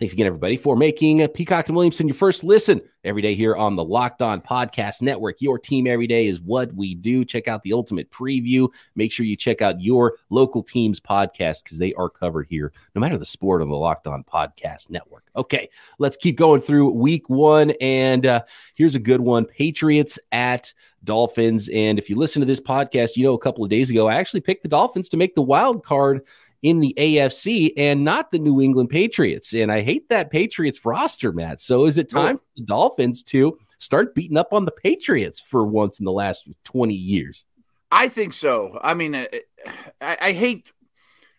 Thanks 0.00 0.12
again, 0.12 0.26
everybody, 0.26 0.56
for 0.56 0.74
making 0.74 1.26
Peacock 1.28 1.68
and 1.68 1.76
Williamson 1.76 2.08
your 2.08 2.16
first 2.16 2.42
listen 2.42 2.80
every 3.04 3.22
day 3.22 3.34
here 3.34 3.54
on 3.54 3.76
the 3.76 3.84
Locked 3.84 4.22
On 4.22 4.40
Podcast 4.40 5.02
Network. 5.02 5.40
Your 5.40 5.56
team 5.56 5.86
every 5.86 6.08
day 6.08 6.26
is 6.26 6.40
what 6.40 6.74
we 6.74 6.96
do. 6.96 7.24
Check 7.24 7.46
out 7.46 7.62
the 7.62 7.72
ultimate 7.72 8.10
preview. 8.10 8.68
Make 8.96 9.12
sure 9.12 9.24
you 9.24 9.36
check 9.36 9.62
out 9.62 9.80
your 9.80 10.16
local 10.30 10.64
team's 10.64 10.98
podcast 10.98 11.62
because 11.62 11.78
they 11.78 11.94
are 11.94 12.10
covered 12.10 12.48
here, 12.50 12.72
no 12.96 13.00
matter 13.00 13.16
the 13.16 13.24
sport, 13.24 13.62
on 13.62 13.68
the 13.68 13.76
Locked 13.76 14.08
On 14.08 14.24
Podcast 14.24 14.90
Network. 14.90 15.26
Okay, 15.36 15.68
let's 16.00 16.16
keep 16.16 16.36
going 16.36 16.60
through 16.60 16.90
week 16.90 17.30
one. 17.30 17.72
And 17.80 18.26
uh, 18.26 18.42
here's 18.74 18.96
a 18.96 19.00
good 19.00 19.20
one 19.20 19.44
Patriots 19.44 20.18
at 20.32 20.74
Dolphins. 21.04 21.68
And 21.72 22.00
if 22.00 22.10
you 22.10 22.16
listen 22.16 22.40
to 22.40 22.46
this 22.46 22.60
podcast, 22.60 23.16
you 23.16 23.22
know, 23.22 23.34
a 23.34 23.38
couple 23.38 23.62
of 23.62 23.70
days 23.70 23.90
ago, 23.90 24.08
I 24.08 24.14
actually 24.14 24.40
picked 24.40 24.64
the 24.64 24.68
Dolphins 24.68 25.08
to 25.10 25.16
make 25.16 25.36
the 25.36 25.42
wild 25.42 25.84
card 25.84 26.22
in 26.64 26.80
the 26.80 26.94
AFC 26.96 27.74
and 27.76 28.04
not 28.04 28.32
the 28.32 28.38
New 28.38 28.62
England 28.62 28.88
Patriots. 28.88 29.52
And 29.52 29.70
I 29.70 29.82
hate 29.82 30.08
that 30.08 30.30
Patriots 30.30 30.82
roster, 30.82 31.30
Matt. 31.30 31.60
So 31.60 31.84
is 31.84 31.98
it 31.98 32.08
time 32.08 32.36
oh. 32.36 32.38
for 32.38 32.44
the 32.56 32.64
Dolphins 32.64 33.22
to 33.24 33.58
start 33.76 34.14
beating 34.14 34.38
up 34.38 34.54
on 34.54 34.64
the 34.64 34.72
Patriots 34.72 35.40
for 35.40 35.66
once 35.66 35.98
in 35.98 36.06
the 36.06 36.12
last 36.12 36.48
20 36.64 36.94
years? 36.94 37.44
I 37.92 38.08
think 38.08 38.32
so. 38.32 38.78
I 38.82 38.94
mean, 38.94 39.14
uh, 39.14 39.26
uh, 39.30 39.70
I, 40.00 40.16
I 40.20 40.32
hate 40.32 40.72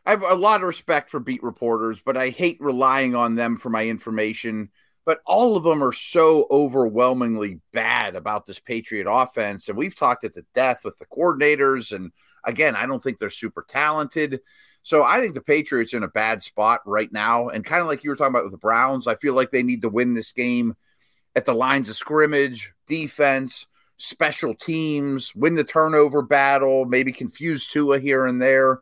I 0.05 0.11
have 0.11 0.21
a 0.21 0.35
lot 0.35 0.61
of 0.61 0.67
respect 0.67 1.09
for 1.09 1.19
beat 1.19 1.41
reporters, 1.41 1.99
but 2.05 2.15
I 2.15 2.29
hate 2.29 2.61
relying 2.61 3.15
on 3.15 3.33
them 3.33 3.57
for 3.57 3.71
my 3.71 3.87
information. 3.87 4.69
But 5.05 5.19
all 5.25 5.55
of 5.55 5.63
them 5.63 5.83
are 5.83 5.93
so 5.93 6.47
overwhelmingly 6.49 7.59
bad 7.71 8.15
about 8.15 8.45
this 8.45 8.59
Patriot 8.59 9.07
offense. 9.09 9.69
And 9.69 9.77
we've 9.77 9.95
talked 9.95 10.23
it 10.23 10.33
to 10.33 10.45
death 10.55 10.81
with 10.83 10.97
the 10.97 11.05
coordinators. 11.05 11.95
And 11.95 12.11
again, 12.43 12.75
I 12.75 12.87
don't 12.87 13.03
think 13.03 13.19
they're 13.19 13.29
super 13.29 13.65
talented. 13.69 14.41
So 14.81 15.03
I 15.03 15.19
think 15.19 15.35
the 15.35 15.41
Patriots 15.41 15.93
are 15.93 15.97
in 15.97 16.03
a 16.03 16.07
bad 16.07 16.41
spot 16.41 16.81
right 16.85 17.11
now. 17.11 17.49
And 17.49 17.63
kind 17.63 17.81
of 17.81 17.87
like 17.87 18.03
you 18.03 18.09
were 18.09 18.15
talking 18.15 18.33
about 18.33 18.43
with 18.43 18.51
the 18.51 18.57
Browns, 18.57 19.07
I 19.07 19.15
feel 19.15 19.35
like 19.35 19.51
they 19.51 19.63
need 19.63 19.83
to 19.83 19.89
win 19.89 20.15
this 20.15 20.31
game 20.31 20.75
at 21.35 21.45
the 21.45 21.53
lines 21.53 21.89
of 21.89 21.95
scrimmage, 21.95 22.73
defense, 22.87 23.67
special 23.97 24.55
teams, 24.55 25.35
win 25.35 25.55
the 25.55 25.63
turnover 25.63 26.21
battle, 26.21 26.85
maybe 26.85 27.11
confuse 27.11 27.67
Tua 27.67 27.99
here 27.99 28.25
and 28.25 28.41
there. 28.41 28.81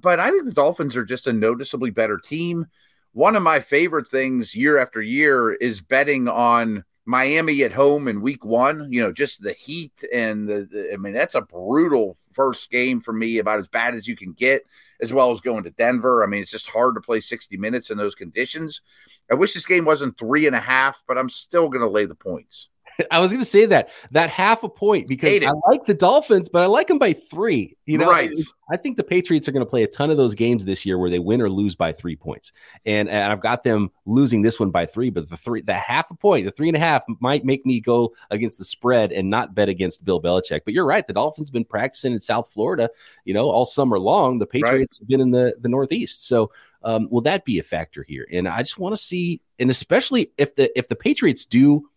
But 0.00 0.20
I 0.20 0.30
think 0.30 0.44
the 0.44 0.52
Dolphins 0.52 0.96
are 0.96 1.04
just 1.04 1.26
a 1.26 1.32
noticeably 1.32 1.90
better 1.90 2.18
team. 2.18 2.66
One 3.12 3.36
of 3.36 3.42
my 3.42 3.60
favorite 3.60 4.08
things 4.08 4.54
year 4.54 4.78
after 4.78 5.02
year 5.02 5.52
is 5.52 5.80
betting 5.80 6.28
on 6.28 6.84
Miami 7.06 7.64
at 7.64 7.72
home 7.72 8.06
in 8.06 8.20
week 8.20 8.44
one, 8.44 8.92
you 8.92 9.02
know, 9.02 9.12
just 9.12 9.42
the 9.42 9.52
heat 9.52 10.04
and 10.14 10.48
the, 10.48 10.68
the, 10.70 10.92
I 10.92 10.96
mean, 10.96 11.12
that's 11.12 11.34
a 11.34 11.40
brutal 11.40 12.16
first 12.32 12.70
game 12.70 13.00
for 13.00 13.12
me, 13.12 13.38
about 13.38 13.58
as 13.58 13.66
bad 13.66 13.94
as 13.94 14.06
you 14.06 14.16
can 14.16 14.32
get, 14.32 14.64
as 15.00 15.12
well 15.12 15.32
as 15.32 15.40
going 15.40 15.64
to 15.64 15.70
Denver. 15.70 16.22
I 16.22 16.28
mean, 16.28 16.42
it's 16.42 16.52
just 16.52 16.68
hard 16.68 16.94
to 16.94 17.00
play 17.00 17.20
60 17.20 17.56
minutes 17.56 17.90
in 17.90 17.98
those 17.98 18.14
conditions. 18.14 18.82
I 19.28 19.34
wish 19.34 19.54
this 19.54 19.66
game 19.66 19.84
wasn't 19.84 20.18
three 20.18 20.46
and 20.46 20.54
a 20.54 20.60
half, 20.60 21.02
but 21.08 21.18
I'm 21.18 21.30
still 21.30 21.68
going 21.68 21.82
to 21.82 21.88
lay 21.88 22.04
the 22.04 22.14
points. 22.14 22.68
I 23.10 23.20
was 23.20 23.30
going 23.30 23.40
to 23.40 23.48
say 23.48 23.66
that 23.66 23.90
that 24.10 24.30
half 24.30 24.62
a 24.62 24.68
point 24.68 25.08
because 25.08 25.42
I 25.42 25.52
like 25.68 25.84
the 25.84 25.94
Dolphins, 25.94 26.48
but 26.48 26.62
I 26.62 26.66
like 26.66 26.88
them 26.88 26.98
by 26.98 27.12
three. 27.12 27.76
You 27.86 27.98
know, 27.98 28.08
right? 28.08 28.30
I 28.70 28.76
think 28.76 28.96
the 28.96 29.04
Patriots 29.04 29.48
are 29.48 29.52
going 29.52 29.64
to 29.64 29.68
play 29.68 29.82
a 29.82 29.88
ton 29.88 30.10
of 30.10 30.16
those 30.16 30.34
games 30.34 30.64
this 30.64 30.86
year 30.86 30.96
where 30.96 31.10
they 31.10 31.18
win 31.18 31.40
or 31.40 31.50
lose 31.50 31.74
by 31.74 31.92
three 31.92 32.14
points, 32.14 32.52
and, 32.86 33.08
and 33.08 33.32
I've 33.32 33.40
got 33.40 33.64
them 33.64 33.90
losing 34.06 34.42
this 34.42 34.60
one 34.60 34.70
by 34.70 34.86
three. 34.86 35.10
But 35.10 35.28
the 35.28 35.36
three, 35.36 35.62
the 35.62 35.74
half 35.74 36.10
a 36.10 36.14
point, 36.14 36.44
the 36.44 36.52
three 36.52 36.68
and 36.68 36.76
a 36.76 36.80
half 36.80 37.02
might 37.20 37.44
make 37.44 37.66
me 37.66 37.80
go 37.80 38.14
against 38.30 38.58
the 38.58 38.64
spread 38.64 39.12
and 39.12 39.28
not 39.28 39.54
bet 39.54 39.68
against 39.68 40.04
Bill 40.04 40.22
Belichick. 40.22 40.60
But 40.64 40.74
you're 40.74 40.86
right, 40.86 41.06
the 41.06 41.12
Dolphins 41.12 41.48
have 41.48 41.52
been 41.52 41.64
practicing 41.64 42.12
in 42.12 42.20
South 42.20 42.52
Florida, 42.52 42.90
you 43.24 43.34
know, 43.34 43.50
all 43.50 43.64
summer 43.64 43.98
long. 43.98 44.38
The 44.38 44.46
Patriots 44.46 44.96
right. 44.96 45.02
have 45.02 45.08
been 45.08 45.20
in 45.20 45.30
the 45.30 45.54
the 45.60 45.68
Northeast, 45.68 46.26
so. 46.26 46.50
Um, 46.82 47.08
will 47.10 47.20
that 47.20 47.44
be 47.44 47.58
a 47.58 47.62
factor 47.62 48.02
here? 48.02 48.26
And 48.32 48.48
I 48.48 48.60
just 48.60 48.78
want 48.78 48.96
to 48.96 49.02
see, 49.02 49.42
and 49.58 49.70
especially 49.70 50.32
if 50.38 50.54
the 50.54 50.78
if 50.78 50.88
the 50.88 50.96
Patriots 50.96 51.44
do 51.44 51.90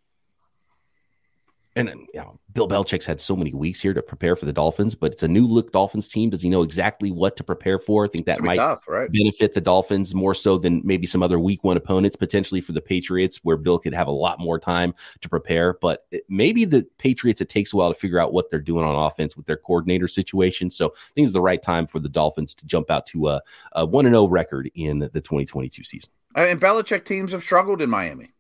and 1.76 1.90
you 1.90 2.20
know, 2.20 2.40
Bill 2.54 2.68
Belichick's 2.68 3.06
had 3.06 3.20
so 3.20 3.36
many 3.36 3.52
weeks 3.54 3.82
here 3.82 3.94
to 3.94 4.02
prepare 4.02 4.36
for 4.36 4.46
the 4.46 4.54
Dolphins, 4.54 4.94
but 4.94 5.12
it's 5.12 5.24
a 5.24 5.28
new 5.28 5.46
look 5.46 5.72
Dolphins 5.72 6.08
team. 6.08 6.30
Does 6.30 6.42
he 6.42 6.50
know 6.50 6.62
exactly 6.62 7.10
what 7.10 7.36
to 7.38 7.44
prepare 7.44 7.80
for? 7.80 8.06
I 8.06 8.08
think 8.10 8.28
that 8.28 8.42
might 8.42 8.58
tough, 8.58 8.88
right? 8.88 9.12
benefit 9.12 9.56
the 9.56 9.62
Dolphins 9.62 10.14
more 10.14 10.36
so 10.36 10.60
than 10.60 10.82
maybe 10.84 11.08
some 11.08 11.24
other 11.24 11.40
week 11.40 11.64
one 11.64 11.76
opponents, 11.76 12.16
potentially 12.16 12.62
for 12.62 12.74
the 12.74 12.82
Patriots, 12.82 13.40
where 13.44 13.58
Bill 13.58 13.80
could 13.80 13.94
have 13.94 14.08
a 14.08 14.12
lot 14.12 14.40
more 14.40 14.60
time 14.60 14.94
to 15.22 15.30
prepare. 15.30 15.74
But 15.74 16.06
it, 16.12 16.24
maybe 16.30 16.66
the 16.66 16.86
Patriots, 17.00 17.42
it 17.42 17.50
takes 17.50 17.74
a 17.74 17.76
while 17.76 17.92
to 17.92 18.00
figure 18.00 18.20
out 18.20 18.34
what 18.34 18.52
they're 18.52 18.60
doing 18.60 18.86
on 18.86 18.96
offense 18.96 19.36
with 19.36 19.48
their 19.48 19.58
coordinator 19.58 20.08
situation. 20.08 20.70
So 20.70 20.88
I 20.90 21.12
think 21.16 21.26
it's 21.26 21.34
the 21.34 21.42
right 21.42 21.62
time 21.62 21.88
for 21.88 22.00
the 22.00 22.10
Dolphins 22.10 22.54
to 22.56 22.68
jump 22.68 22.92
out 22.92 23.08
to 23.08 23.30
a, 23.30 23.42
a 23.72 23.86
1 23.86 24.06
0 24.06 24.28
record 24.28 24.70
in 24.76 25.00
the 25.00 25.22
2022 25.22 25.84
season. 25.84 26.12
And 26.36 26.62
Belichick 26.62 27.06
teams 27.06 27.32
have 27.32 27.44
struggled 27.44 27.82
in 27.82 27.90
Miami. 27.90 28.32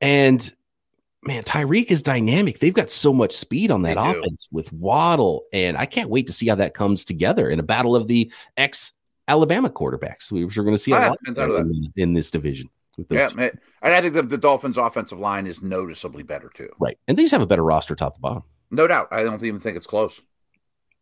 And 0.00 0.52
man, 1.26 1.42
Tyreek 1.42 1.90
is 1.90 2.02
dynamic. 2.02 2.58
They've 2.58 2.74
got 2.74 2.90
so 2.90 3.12
much 3.12 3.32
speed 3.32 3.70
on 3.70 3.82
that 3.82 3.96
offense 3.98 4.48
with 4.50 4.72
Waddle, 4.72 5.44
and 5.52 5.76
I 5.76 5.86
can't 5.86 6.10
wait 6.10 6.26
to 6.26 6.32
see 6.32 6.48
how 6.48 6.54
that 6.56 6.74
comes 6.74 7.04
together 7.04 7.48
in 7.50 7.58
a 7.60 7.62
battle 7.62 7.96
of 7.96 8.08
the 8.08 8.32
ex 8.56 8.92
Alabama 9.28 9.70
quarterbacks. 9.70 10.30
We're 10.30 10.46
going 10.46 10.76
to 10.76 10.82
see 10.82 10.92
a 10.92 10.96
lot 10.96 11.18
in, 11.26 11.92
in, 11.96 12.12
this 12.12 12.30
division. 12.30 12.68
yeah, 13.10 13.28
two. 13.28 13.38
and 13.40 13.94
I 13.94 14.00
think 14.00 14.14
the, 14.14 14.22
the 14.22 14.38
Dolphins' 14.38 14.76
offensive 14.76 15.18
line 15.18 15.46
is 15.46 15.62
noticeably 15.62 16.22
better 16.22 16.50
too. 16.54 16.68
Right, 16.78 16.98
and 17.08 17.16
they 17.16 17.22
just 17.22 17.32
have 17.32 17.42
a 17.42 17.46
better 17.46 17.64
roster 17.64 17.94
top 17.94 18.14
to 18.16 18.20
bottom. 18.20 18.42
No 18.70 18.86
doubt. 18.86 19.08
I 19.10 19.22
don't 19.22 19.42
even 19.42 19.60
think 19.60 19.76
it's 19.76 19.86
close. 19.86 20.20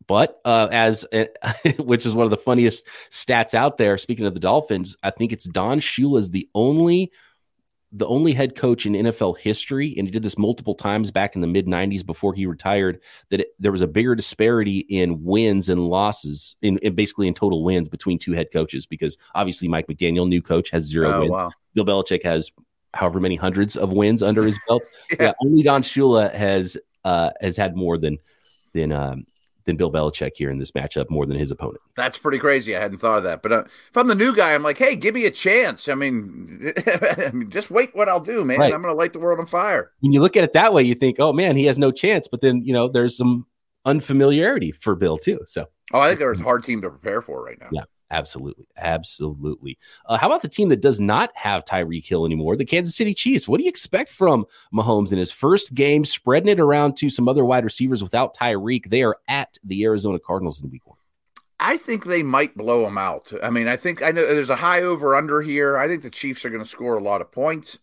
But 0.07 0.41
uh, 0.45 0.69
as 0.71 1.05
which 1.79 2.07
is 2.07 2.15
one 2.15 2.25
of 2.25 2.31
the 2.31 2.37
funniest 2.37 2.87
stats 3.11 3.55
out 3.55 3.79
there. 3.79 3.99
Speaking 3.99 4.27
of 4.27 4.35
the 4.35 4.41
Dolphins, 4.41 4.97
I 5.03 5.11
think 5.11 5.33
it's 5.33 5.47
Don 5.47 5.81
Shula 5.81 6.19
is 6.19 6.31
the 6.31 6.49
only 6.55 7.13
the 7.93 8.07
only 8.07 8.33
head 8.33 8.57
coach 8.57 8.87
in 8.87 8.95
NFL 8.95 9.39
history, 9.39 9.95
and 9.97 10.09
he 10.09 10.13
did 10.13 10.23
this 10.23 10.39
multiple 10.39 10.75
times 10.75 11.11
back 11.11 11.35
in 11.35 11.43
the 11.43 11.47
mid 11.47 11.67
90s 11.67 12.05
before 12.05 12.33
he 12.33 12.47
retired, 12.47 13.01
that 13.29 13.41
it, 13.41 13.49
there 13.59 13.73
was 13.73 13.83
a 13.83 13.87
bigger 13.87 14.15
disparity 14.15 14.79
in 14.89 15.23
wins 15.23 15.69
and 15.69 15.87
losses, 15.89 16.57
in, 16.63 16.79
in, 16.79 16.95
basically 16.95 17.29
in 17.29 17.35
total 17.35 17.63
wins 17.63 17.89
between 17.89 18.19
two 18.19 18.33
head 18.33 18.49
coaches, 18.51 18.87
because 18.87 19.19
obviously 19.35 19.69
Mike 19.69 19.87
McDaniel, 19.89 20.27
new 20.27 20.41
coach, 20.41 20.71
has 20.71 20.85
zero 20.85 21.13
oh, 21.13 21.21
wins. 21.21 21.33
Wow. 21.33 21.51
Bill 21.75 21.85
Belichick 21.85 22.23
has 22.23 22.51
however 22.95 23.21
many 23.21 23.37
hundreds 23.37 23.77
of 23.77 23.93
wins 23.93 24.23
under 24.23 24.45
his 24.45 24.59
belt. 24.67 24.83
yeah. 25.11 25.17
yeah. 25.21 25.33
only 25.43 25.63
Don 25.63 25.83
Shula 25.83 26.33
has 26.35 26.79
uh, 27.05 27.31
has 27.41 27.57
had 27.57 27.77
more 27.77 27.99
than 27.99 28.19
than 28.73 28.93
um, 28.93 29.27
than 29.65 29.77
Bill 29.77 29.91
Belichick 29.91 30.33
here 30.37 30.51
in 30.51 30.59
this 30.59 30.71
matchup 30.73 31.11
more 31.11 31.27
than 31.27 31.39
his 31.39 31.51
opponent. 31.51 31.81
That's 31.97 32.19
pretty 32.19 32.39
crazy. 32.39 32.77
I 32.77 32.81
hadn't 32.81 32.99
thought 32.99 33.19
of 33.19 33.25
that. 33.25 33.43
But 33.43 33.53
uh, 33.53 33.65
if 33.67 33.97
I'm 33.97 34.09
the 34.09 34.15
new 34.15 34.35
guy, 34.35 34.55
I'm 34.55 34.63
like, 34.63 34.79
hey, 34.79 34.97
give 34.97 35.15
me 35.15 35.27
a 35.27 35.31
chance. 35.31 35.89
I 35.89 35.95
mean, 35.95 36.73
I 36.87 37.31
mean 37.33 37.51
just 37.51 37.71
wait 37.71 37.95
what 37.95 38.09
I'll 38.09 38.21
do, 38.21 38.45
man. 38.45 38.59
Right. 38.59 38.73
I'm 38.73 38.83
going 38.83 38.93
to 38.93 38.99
light 38.99 39.13
the 39.13 39.21
world 39.21 39.41
on 39.41 39.47
fire. 39.47 39.93
When 40.01 40.13
you 40.13 40.21
look 40.21 40.37
at 40.37 40.45
it 40.45 40.53
that 40.53 40.73
way, 40.73 40.83
you 40.83 40.95
think, 40.95 41.17
oh, 41.19 41.33
man, 41.33 41.57
he 41.57 41.67
has 41.67 41.79
no 41.79 41.91
chance. 41.91 42.29
But 42.29 42.41
then, 42.41 42.63
you 42.63 42.73
know, 42.73 42.89
there's 42.89 43.17
some 43.17 43.47
unfamiliarity 43.85 44.73
for 44.73 44.95
Bill, 44.95 45.19
too. 45.19 45.41
So, 45.47 45.67
oh, 45.93 46.01
I 46.01 46.09
think 46.09 46.19
they're 46.19 46.33
a 46.33 46.43
hard 46.43 46.65
team 46.65 46.83
to 46.83 46.91
prepare 46.91 47.23
for 47.23 47.45
right 47.45 47.61
now. 47.61 47.69
Yeah. 47.73 47.85
Absolutely. 48.13 48.69
Absolutely. 48.77 49.79
Uh, 50.05 50.19
how 50.19 50.27
about 50.27 50.43
the 50.43 50.49
team 50.49 50.69
that 50.69 50.83
does 50.83 51.01
not 51.01 51.31
have 51.35 51.65
Tyreek 51.65 52.05
Hill 52.05 52.27
anymore? 52.27 52.57
The 52.57 52.65
Kansas 52.67 52.95
City 52.95 53.15
Chiefs. 53.15 53.49
What 53.49 53.57
do 53.57 53.65
you 53.65 53.71
expect 53.71 54.13
from 54.13 54.45
Mahomes 54.73 55.13
in 55.13 55.19
his 55.19 55.33
first 55.33 55.73
game, 55.75 56.05
spreading 56.05 56.51
it 56.51 56.61
around 56.61 56.99
to 56.99 57.09
some 57.09 57.27
other 57.27 57.43
wide 57.43 57.65
receivers 57.65 58.03
without 58.03 58.37
Tyreek? 58.37 58.91
They 58.91 59.03
are 59.03 59.17
at 59.29 59.57
the 59.65 59.83
Arizona 59.85 60.19
Cardinals 60.19 60.63
in 60.63 60.71
week 60.71 60.87
one. 60.87 60.99
I 61.59 61.79
think 61.79 62.05
they 62.05 62.23
might 62.23 62.55
blow 62.55 62.83
them 62.83 62.99
out. 62.99 63.33
I 63.43 63.49
mean, 63.49 63.67
I 63.67 63.77
think 63.77 64.03
I 64.03 64.11
know 64.11 64.27
there's 64.27 64.51
a 64.51 64.57
high 64.57 64.83
over 64.83 65.17
under 65.17 65.41
here. 65.41 65.79
I 65.79 65.89
think 65.89 66.03
the 66.03 66.11
Chiefs 66.11 66.45
are 66.45 66.51
going 66.51 66.63
to 66.63 66.69
score 66.69 66.99
a 66.99 67.03
lot 67.03 67.23
of 67.23 67.33
points. 67.33 67.79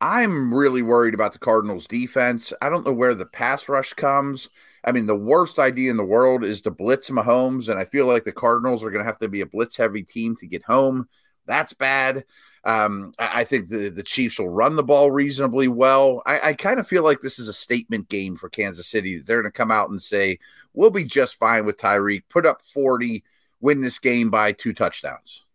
I'm 0.00 0.54
really 0.54 0.82
worried 0.82 1.14
about 1.14 1.32
the 1.32 1.38
Cardinals 1.38 1.86
defense. 1.86 2.52
I 2.60 2.68
don't 2.68 2.84
know 2.84 2.92
where 2.92 3.14
the 3.14 3.24
pass 3.24 3.68
rush 3.68 3.94
comes. 3.94 4.50
I 4.84 4.92
mean, 4.92 5.06
the 5.06 5.16
worst 5.16 5.58
idea 5.58 5.90
in 5.90 5.96
the 5.96 6.04
world 6.04 6.44
is 6.44 6.60
to 6.62 6.70
blitz 6.70 7.08
Mahomes, 7.08 7.68
and 7.68 7.78
I 7.78 7.86
feel 7.86 8.06
like 8.06 8.24
the 8.24 8.32
Cardinals 8.32 8.84
are 8.84 8.90
going 8.90 9.02
to 9.02 9.10
have 9.10 9.18
to 9.20 9.28
be 9.28 9.40
a 9.40 9.46
blitz 9.46 9.76
heavy 9.76 10.02
team 10.02 10.36
to 10.36 10.46
get 10.46 10.62
home. 10.64 11.08
That's 11.46 11.72
bad. 11.72 12.24
Um, 12.64 13.12
I, 13.18 13.40
I, 13.40 13.44
think 13.44 13.68
the, 13.68 13.88
the 13.88 14.02
Chiefs 14.02 14.38
will 14.38 14.50
run 14.50 14.76
the 14.76 14.82
ball 14.82 15.10
reasonably 15.10 15.68
well. 15.68 16.22
I, 16.26 16.40
I 16.40 16.54
kind 16.54 16.78
of 16.78 16.88
feel 16.88 17.04
like 17.04 17.20
this 17.20 17.38
is 17.38 17.48
a 17.48 17.52
statement 17.52 18.08
game 18.08 18.36
for 18.36 18.50
Kansas 18.50 18.88
City. 18.88 19.18
They're 19.18 19.40
going 19.40 19.50
to 19.50 19.56
come 19.56 19.70
out 19.70 19.88
and 19.90 20.02
say, 20.02 20.40
we'll 20.74 20.90
be 20.90 21.04
just 21.04 21.36
fine 21.36 21.64
with 21.64 21.78
Tyreek, 21.78 22.24
put 22.28 22.44
up 22.44 22.62
40, 22.62 23.24
win 23.60 23.80
this 23.80 23.98
game 23.98 24.28
by 24.28 24.52
two 24.52 24.74
touchdowns. 24.74 25.45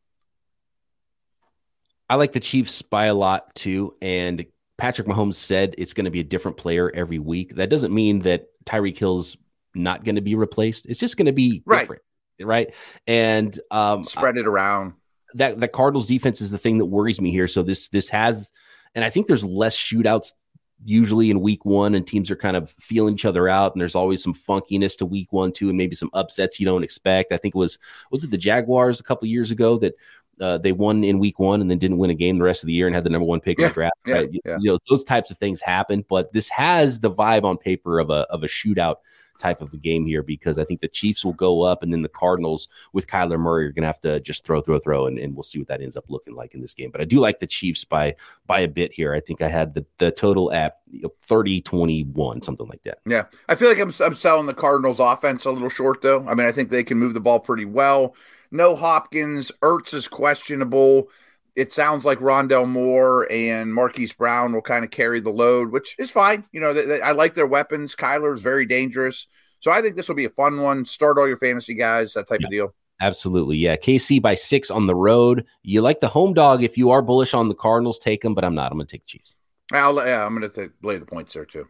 I 2.12 2.16
like 2.16 2.34
the 2.34 2.42
Chiefs 2.42 2.82
by 2.82 3.06
a 3.06 3.14
lot 3.14 3.56
too. 3.56 3.96
And 4.02 4.46
Patrick 4.78 5.08
Mahomes 5.08 5.36
said 5.36 5.76
it's 5.78 5.94
going 5.94 6.04
to 6.04 6.12
be 6.12 6.20
a 6.20 6.26
different 6.26 6.58
player 6.58 6.92
every 6.94 7.20
week. 7.20 7.56
That 7.56 7.70
doesn't 7.70 7.94
mean 7.94 8.20
that 8.24 8.48
Tyreek 8.66 8.98
Hill's 8.98 9.38
not 9.76 10.04
going 10.04 10.16
to 10.16 10.22
be 10.22 10.36
replaced. 10.36 10.88
It's 10.88 11.00
just 11.00 11.16
going 11.16 11.28
to 11.28 11.32
be 11.32 11.64
right. 11.66 11.84
different, 11.84 12.02
right? 12.42 12.76
And 13.08 13.58
um, 13.72 14.04
spread 14.04 14.38
it 14.38 14.46
around. 14.46 14.92
That 15.36 15.62
the 15.62 15.70
Cardinals 15.70 16.06
defense 16.06 16.42
is 16.42 16.52
the 16.52 16.58
thing 16.58 16.80
that 16.80 16.86
worries 16.86 17.22
me 17.22 17.32
here. 17.32 17.48
So 17.48 17.64
this 17.64 17.88
this 17.88 18.10
has, 18.10 18.52
and 18.94 19.06
I 19.06 19.10
think 19.10 19.28
there's 19.28 19.46
less 19.46 19.78
shootouts 19.78 20.34
usually 20.84 21.30
in 21.30 21.40
week 21.40 21.64
one, 21.64 21.96
and 21.96 22.06
teams 22.06 22.30
are 22.30 22.36
kind 22.36 22.58
of 22.58 22.76
feeling 22.80 23.14
each 23.14 23.26
other 23.26 23.48
out, 23.48 23.74
and 23.74 23.80
there's 23.80 23.96
always 23.96 24.22
some 24.22 24.34
funkiness 24.34 24.98
to 24.98 25.06
week 25.06 25.32
one 25.32 25.52
too, 25.52 25.70
and 25.70 25.78
maybe 25.78 25.96
some 25.96 26.10
upsets 26.14 26.60
you 26.60 26.66
don't 26.66 26.84
expect. 26.84 27.32
I 27.32 27.38
think 27.38 27.56
it 27.56 27.58
was 27.58 27.80
was 28.12 28.24
it 28.24 28.32
the 28.32 28.38
Jaguars 28.38 29.00
a 29.00 29.04
couple 29.04 29.28
years 29.28 29.52
ago 29.52 29.78
that 29.78 29.94
uh, 30.42 30.58
they 30.58 30.72
won 30.72 31.04
in 31.04 31.20
week 31.20 31.40
one 31.40 31.62
and 31.62 31.70
then 31.70 31.78
didn't 31.78 31.98
win 31.98 32.10
a 32.10 32.16
game 32.16 32.38
the 32.38 32.44
rest 32.44 32.64
of 32.64 32.68
the 32.68 32.74
year 32.74 32.88
and 32.88 32.96
had 32.96 33.04
the 33.04 33.10
number 33.10 33.26
one 33.26 33.40
pick 33.40 33.60
yeah, 33.60 33.66
in 33.66 33.70
the 33.70 33.74
draft. 33.74 33.96
Yeah, 34.06 34.16
right? 34.16 34.30
yeah. 34.46 34.58
You 34.60 34.72
know, 34.72 34.80
those 34.90 35.04
types 35.04 35.32
of 35.32 35.38
things 35.38 35.62
happen, 35.62 36.04
but 36.10 36.34
this 36.34 36.50
has 36.50 37.00
the 37.00 37.12
vibe 37.12 37.44
on 37.44 37.58
paper 37.58 38.00
of 38.00 38.10
a 38.10 38.26
of 38.30 38.44
a 38.44 38.48
shootout 38.48 38.98
type 39.42 39.62
of 39.62 39.74
a 39.74 39.78
game 39.78 40.06
here 40.06 40.24
because 40.24 40.60
I 40.60 40.64
think 40.64 40.82
the 40.82 40.88
Chiefs 40.88 41.26
will 41.26 41.34
go 41.34 41.64
up 41.64 41.84
and 41.84 41.92
then 41.92 42.02
the 42.02 42.10
Cardinals 42.10 42.70
with 42.94 43.08
Kyler 43.08 43.40
Murray 43.40 43.66
are 43.66 43.72
going 43.72 43.84
to 43.84 43.88
have 43.88 44.02
to 44.02 44.20
just 44.20 44.46
throw, 44.46 44.62
throw, 44.62 44.80
throw, 44.80 45.08
and, 45.08 45.18
and 45.18 45.36
we'll 45.36 45.44
see 45.44 45.60
what 45.60 45.68
that 45.68 45.82
ends 45.82 45.98
up 45.98 46.06
looking 46.10 46.36
like 46.36 46.54
in 46.54 46.62
this 46.62 46.74
game. 46.74 46.92
But 46.92 47.02
I 47.02 47.06
do 47.06 47.20
like 47.20 47.40
the 47.40 47.48
Chiefs 47.48 47.84
by 47.84 48.16
by 48.48 48.60
a 48.62 48.68
bit 48.68 48.94
here. 48.94 49.14
I 49.14 49.20
think 49.20 49.42
I 49.42 49.50
had 49.50 49.74
the, 49.74 49.86
the 49.98 50.12
total 50.12 50.52
at 50.52 50.78
you 50.90 51.12
30 51.22 51.62
21, 51.62 52.42
something 52.42 52.68
like 52.68 52.84
that. 52.84 53.00
Yeah. 53.06 53.26
I 53.50 53.56
feel 53.56 53.70
like 53.70 53.80
I'm, 53.80 53.94
I'm 54.00 54.16
selling 54.16 54.46
the 54.46 54.54
Cardinals 54.54 55.00
offense 55.00 55.46
a 55.46 55.52
little 55.52 55.70
short, 55.70 56.02
though. 56.02 56.26
I 56.28 56.36
mean, 56.36 56.48
I 56.48 56.52
think 56.52 56.70
they 56.70 56.84
can 56.84 56.98
move 56.98 57.14
the 57.14 57.22
ball 57.22 57.40
pretty 57.40 57.66
well. 57.66 58.16
No 58.52 58.76
Hopkins. 58.76 59.52
Ertz 59.62 59.94
is 59.94 60.08
questionable. 60.08 61.10
It 61.56 61.74
sounds 61.74 62.06
like 62.06 62.20
Rondale 62.20 62.68
Moore 62.68 63.28
and 63.32 63.74
Marquise 63.74 64.14
Brown 64.14 64.54
will 64.54 64.62
kind 64.62 64.86
of 64.86 64.92
carry 64.92 65.20
the 65.20 65.32
load, 65.32 65.72
which 65.72 65.96
is 66.00 66.10
fine. 66.10 66.46
You 66.52 66.62
know, 66.62 66.74
they, 66.74 66.86
they, 66.86 67.02
I 67.02 67.12
like 67.12 67.34
their 67.34 67.48
weapons. 67.48 67.96
Kyler 67.96 68.34
is 68.34 68.42
very 68.42 68.66
dangerous. 68.66 69.28
So 69.60 69.70
I 69.70 69.82
think 69.82 69.96
this 69.96 70.08
will 70.08 70.16
be 70.16 70.26
a 70.26 70.30
fun 70.30 70.62
one. 70.62 70.86
Start 70.86 71.18
all 71.18 71.28
your 71.28 71.38
fantasy 71.38 71.74
guys, 71.74 72.14
that 72.14 72.28
type 72.28 72.40
yeah, 72.40 72.48
of 72.48 72.52
deal. 72.52 72.76
Absolutely. 73.02 73.58
Yeah. 73.58 73.76
KC 73.76 74.22
by 74.22 74.36
six 74.36 74.72
on 74.72 74.88
the 74.88 74.96
road. 74.96 75.46
You 75.64 75.82
like 75.82 76.02
the 76.02 76.08
home 76.08 76.34
dog. 76.34 76.64
If 76.64 76.78
you 76.78 76.92
are 76.92 77.02
bullish 77.02 77.34
on 77.34 77.50
the 77.50 77.56
Cardinals, 77.56 78.00
take 78.00 78.22
them, 78.22 78.34
but 78.34 78.46
I'm 78.46 78.56
not. 78.56 78.72
I'm 78.72 78.78
going 78.78 78.88
to 78.88 78.92
take 78.92 79.04
the 79.04 79.10
Chiefs. 79.10 79.36
I'll, 79.74 79.96
yeah, 80.06 80.26
I'm 80.26 80.38
going 80.38 80.50
to 80.50 80.72
lay 80.84 80.98
the 80.98 81.06
points 81.06 81.34
there 81.34 81.46
too. 81.46 81.68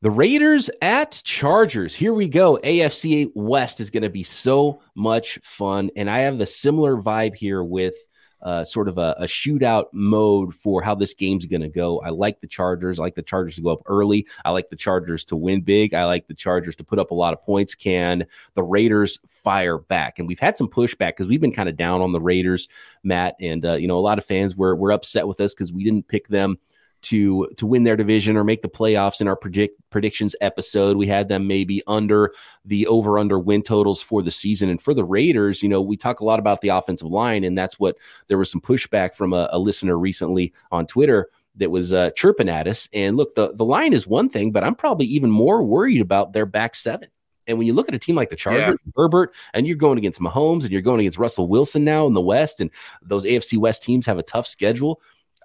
The 0.00 0.10
Raiders 0.10 0.70
at 0.80 1.20
Chargers. 1.24 1.94
Here 1.94 2.14
we 2.14 2.28
go. 2.28 2.58
AFC 2.62 3.30
West 3.34 3.80
is 3.80 3.90
going 3.90 4.04
to 4.04 4.10
be 4.10 4.22
so 4.22 4.80
much 4.94 5.40
fun. 5.42 5.90
And 5.96 6.08
I 6.08 6.20
have 6.20 6.38
the 6.38 6.46
similar 6.46 6.96
vibe 6.96 7.34
here 7.34 7.64
with 7.64 7.94
uh, 8.42 8.64
sort 8.64 8.88
of 8.88 8.98
a, 8.98 9.16
a, 9.18 9.24
shootout 9.24 9.86
mode 9.92 10.54
for 10.54 10.80
how 10.80 10.94
this 10.94 11.14
game's 11.14 11.46
going 11.46 11.60
to 11.60 11.68
go. 11.68 12.00
I 12.00 12.10
like 12.10 12.40
the 12.40 12.46
Chargers. 12.46 12.98
I 12.98 13.02
like 13.02 13.14
the 13.16 13.22
Chargers 13.22 13.56
to 13.56 13.62
go 13.62 13.70
up 13.70 13.82
early. 13.86 14.26
I 14.44 14.50
like 14.50 14.68
the 14.68 14.76
Chargers 14.76 15.24
to 15.26 15.36
win 15.36 15.62
big. 15.62 15.92
I 15.92 16.04
like 16.04 16.28
the 16.28 16.34
Chargers 16.34 16.76
to 16.76 16.84
put 16.84 16.98
up 16.98 17.10
a 17.10 17.14
lot 17.14 17.32
of 17.32 17.42
points. 17.42 17.74
Can 17.74 18.26
the 18.54 18.62
Raiders 18.62 19.18
fire 19.26 19.78
back? 19.78 20.18
And 20.18 20.28
we've 20.28 20.38
had 20.38 20.56
some 20.56 20.68
pushback 20.68 21.08
because 21.08 21.26
we've 21.26 21.40
been 21.40 21.52
kind 21.52 21.68
of 21.68 21.76
down 21.76 22.00
on 22.00 22.12
the 22.12 22.20
Raiders, 22.20 22.68
Matt. 23.02 23.34
And, 23.40 23.64
uh, 23.64 23.74
you 23.74 23.88
know, 23.88 23.98
a 23.98 24.00
lot 24.00 24.18
of 24.18 24.24
fans 24.24 24.54
were, 24.54 24.76
were 24.76 24.92
upset 24.92 25.26
with 25.26 25.40
us 25.40 25.52
because 25.52 25.72
we 25.72 25.82
didn't 25.82 26.06
pick 26.06 26.28
them 26.28 26.58
to 27.02 27.48
to 27.56 27.66
win 27.66 27.84
their 27.84 27.96
division 27.96 28.36
or 28.36 28.44
make 28.44 28.62
the 28.62 28.68
playoffs 28.68 29.20
in 29.20 29.28
our 29.28 29.36
predict 29.36 29.78
predictions 29.90 30.34
episode 30.40 30.96
we 30.96 31.06
had 31.06 31.28
them 31.28 31.46
maybe 31.46 31.82
under 31.86 32.32
the 32.64 32.86
over 32.86 33.18
under 33.18 33.38
win 33.38 33.62
totals 33.62 34.02
for 34.02 34.22
the 34.22 34.30
season 34.30 34.68
and 34.68 34.82
for 34.82 34.94
the 34.94 35.04
raiders 35.04 35.62
you 35.62 35.68
know 35.68 35.80
we 35.80 35.96
talk 35.96 36.20
a 36.20 36.24
lot 36.24 36.38
about 36.38 36.60
the 36.60 36.68
offensive 36.68 37.08
line 37.08 37.44
and 37.44 37.56
that's 37.56 37.78
what 37.78 37.96
there 38.26 38.38
was 38.38 38.50
some 38.50 38.60
pushback 38.60 39.14
from 39.14 39.32
a, 39.32 39.48
a 39.52 39.58
listener 39.58 39.98
recently 39.98 40.52
on 40.72 40.86
twitter 40.86 41.28
that 41.56 41.70
was 41.70 41.92
uh, 41.92 42.10
chirping 42.12 42.48
at 42.48 42.68
us 42.68 42.88
and 42.92 43.16
look 43.16 43.34
the, 43.34 43.52
the 43.54 43.64
line 43.64 43.92
is 43.92 44.06
one 44.06 44.28
thing 44.28 44.50
but 44.50 44.64
i'm 44.64 44.74
probably 44.74 45.06
even 45.06 45.30
more 45.30 45.62
worried 45.62 46.00
about 46.00 46.32
their 46.32 46.46
back 46.46 46.74
seven 46.74 47.08
and 47.48 47.56
when 47.56 47.66
you 47.66 47.72
look 47.72 47.88
at 47.88 47.94
a 47.94 47.98
team 47.98 48.14
like 48.14 48.28
the 48.28 48.36
Chargers, 48.36 48.60
yeah. 48.60 48.92
Herbert, 48.94 49.34
and 49.54 49.66
you're 49.66 49.76
going 49.76 49.96
against 49.96 50.20
Mahomes 50.20 50.64
and 50.64 50.70
you're 50.70 50.82
going 50.82 51.00
against 51.00 51.18
Russell 51.18 51.48
Wilson 51.48 51.82
now 51.82 52.06
in 52.06 52.12
the 52.12 52.20
West, 52.20 52.60
and 52.60 52.70
those 53.02 53.24
AFC 53.24 53.56
West 53.56 53.82
teams 53.82 54.04
have 54.04 54.18
a 54.18 54.22
tough 54.22 54.46
schedule. 54.46 55.00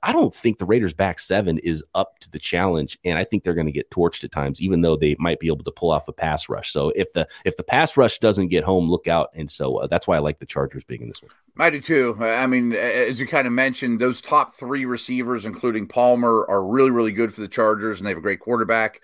I 0.05 0.11
don't 0.11 0.35
think 0.35 0.59
the 0.59 0.65
Raiders 0.65 0.93
back 0.93 1.17
seven 1.17 1.59
is 1.59 1.81
up 1.95 2.19
to 2.19 2.29
the 2.29 2.37
challenge, 2.37 2.99
and 3.05 3.17
I 3.17 3.23
think 3.23 3.43
they're 3.43 3.53
going 3.53 3.67
to 3.67 3.71
get 3.71 3.89
torched 3.89 4.25
at 4.25 4.33
times, 4.33 4.61
even 4.61 4.81
though 4.81 4.97
they 4.97 5.15
might 5.17 5.39
be 5.39 5.47
able 5.47 5.63
to 5.63 5.71
pull 5.71 5.91
off 5.91 6.09
a 6.09 6.11
pass 6.11 6.49
rush. 6.49 6.73
So 6.73 6.89
if 6.89 7.13
the 7.13 7.25
if 7.45 7.55
the 7.55 7.63
pass 7.63 7.95
rush 7.95 8.19
doesn't 8.19 8.49
get 8.49 8.65
home, 8.65 8.89
look 8.89 9.07
out. 9.07 9.29
And 9.33 9.49
so 9.49 9.77
uh, 9.77 9.87
that's 9.87 10.05
why 10.05 10.17
I 10.17 10.19
like 10.19 10.39
the 10.39 10.45
Chargers 10.45 10.83
being 10.83 11.03
in 11.03 11.07
this 11.07 11.21
one. 11.21 11.31
I 11.57 11.69
do 11.69 11.79
too. 11.79 12.17
I 12.19 12.45
mean, 12.47 12.73
as 12.73 13.17
you 13.17 13.25
kind 13.25 13.47
of 13.47 13.53
mentioned, 13.53 13.99
those 13.99 14.19
top 14.19 14.55
three 14.55 14.83
receivers, 14.83 15.45
including 15.45 15.87
Palmer, 15.87 16.45
are 16.49 16.67
really 16.67 16.91
really 16.91 17.13
good 17.13 17.33
for 17.33 17.39
the 17.39 17.47
Chargers, 17.47 17.99
and 17.99 18.05
they 18.05 18.11
have 18.11 18.17
a 18.17 18.21
great 18.21 18.41
quarterback. 18.41 19.01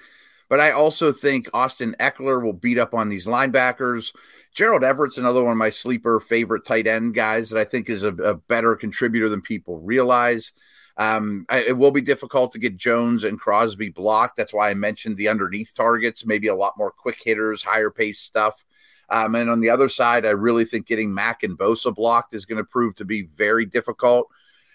But 0.49 0.59
I 0.59 0.71
also 0.71 1.13
think 1.13 1.47
Austin 1.53 1.95
Ekeler 1.99 2.43
will 2.43 2.53
beat 2.53 2.79
up 2.79 2.93
on 2.93 3.07
these 3.07 3.25
linebackers. 3.25 4.13
Gerald 4.53 4.83
Everett's 4.83 5.17
another 5.19 5.43
one 5.43 5.51
of 5.51 5.57
my 5.57 5.69
sleeper 5.69 6.19
favorite 6.19 6.65
tight 6.65 6.87
end 6.87 7.13
guys 7.13 7.51
that 7.51 7.59
I 7.59 7.63
think 7.63 7.89
is 7.89 8.03
a, 8.03 8.13
a 8.15 8.33
better 8.33 8.75
contributor 8.75 9.29
than 9.29 9.41
people 9.41 9.79
realize. 9.79 10.51
Um, 10.99 11.45
it 11.49 11.77
will 11.77 11.91
be 11.91 12.01
difficult 12.01 12.51
to 12.51 12.59
get 12.59 12.75
Jones 12.75 13.23
and 13.23 13.39
Crosby 13.39 13.87
blocked. 13.87 14.35
That's 14.35 14.53
why 14.53 14.69
I 14.69 14.73
mentioned 14.73 15.15
the 15.15 15.29
underneath 15.29 15.73
targets, 15.73 16.25
maybe 16.25 16.47
a 16.47 16.55
lot 16.55 16.77
more 16.77 16.91
quick 16.91 17.21
hitters, 17.23 17.63
higher 17.63 17.89
pace 17.89 18.19
stuff. 18.19 18.65
Um, 19.09 19.33
and 19.35 19.49
on 19.49 19.61
the 19.61 19.69
other 19.69 19.87
side, 19.87 20.25
I 20.25 20.31
really 20.31 20.65
think 20.65 20.87
getting 20.87 21.13
Mack 21.13 21.43
and 21.43 21.57
Bosa 21.57 21.95
blocked 21.95 22.35
is 22.35 22.45
going 22.45 22.57
to 22.57 22.65
prove 22.65 22.95
to 22.97 23.05
be 23.05 23.23
very 23.23 23.65
difficult. 23.65 24.27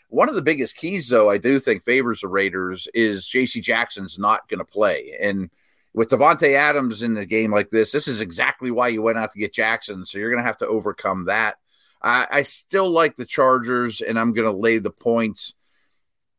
One 0.09 0.31
of 0.31 0.35
the 0.35 0.43
biggest 0.43 0.77
keys, 0.77 1.09
though, 1.09 1.29
I 1.29 1.37
do 1.37 1.61
think 1.61 1.85
favors 1.85 2.23
the 2.23 2.29
Raiders 2.29 2.89
is 2.95 3.27
J.C. 3.27 3.61
Jackson's 3.61 4.19
not 4.19 4.49
going 4.49 4.59
to 4.59 4.65
play. 4.65 5.17
And 5.21 5.51
with 5.93 6.09
Davante 6.09 6.55
Adams 6.55 7.03
in 7.03 7.13
the 7.13 7.27
game 7.27 7.53
like 7.53 7.69
this, 7.69 7.93
this 7.93 8.09
is 8.09 8.23
exactly 8.23 8.71
why 8.71 8.89
you 8.89 9.03
went 9.03 9.19
out 9.19 9.31
to 9.33 9.39
get 9.39 9.53
Jackson. 9.53 10.07
So 10.07 10.19
you're 10.19 10.31
going 10.31 10.43
to 10.43 10.47
have 10.47 10.59
to 10.59 10.67
overcome 10.67 11.27
that. 11.27 11.57
I, 12.01 12.27
I 12.31 12.43
still 12.45 12.89
like 12.89 13.17
the 13.17 13.27
Chargers, 13.27 14.01
and 14.01 14.19
I'm 14.19 14.33
going 14.33 14.51
to 14.51 14.59
lay 14.59 14.79
the 14.79 14.91
points 14.91 15.53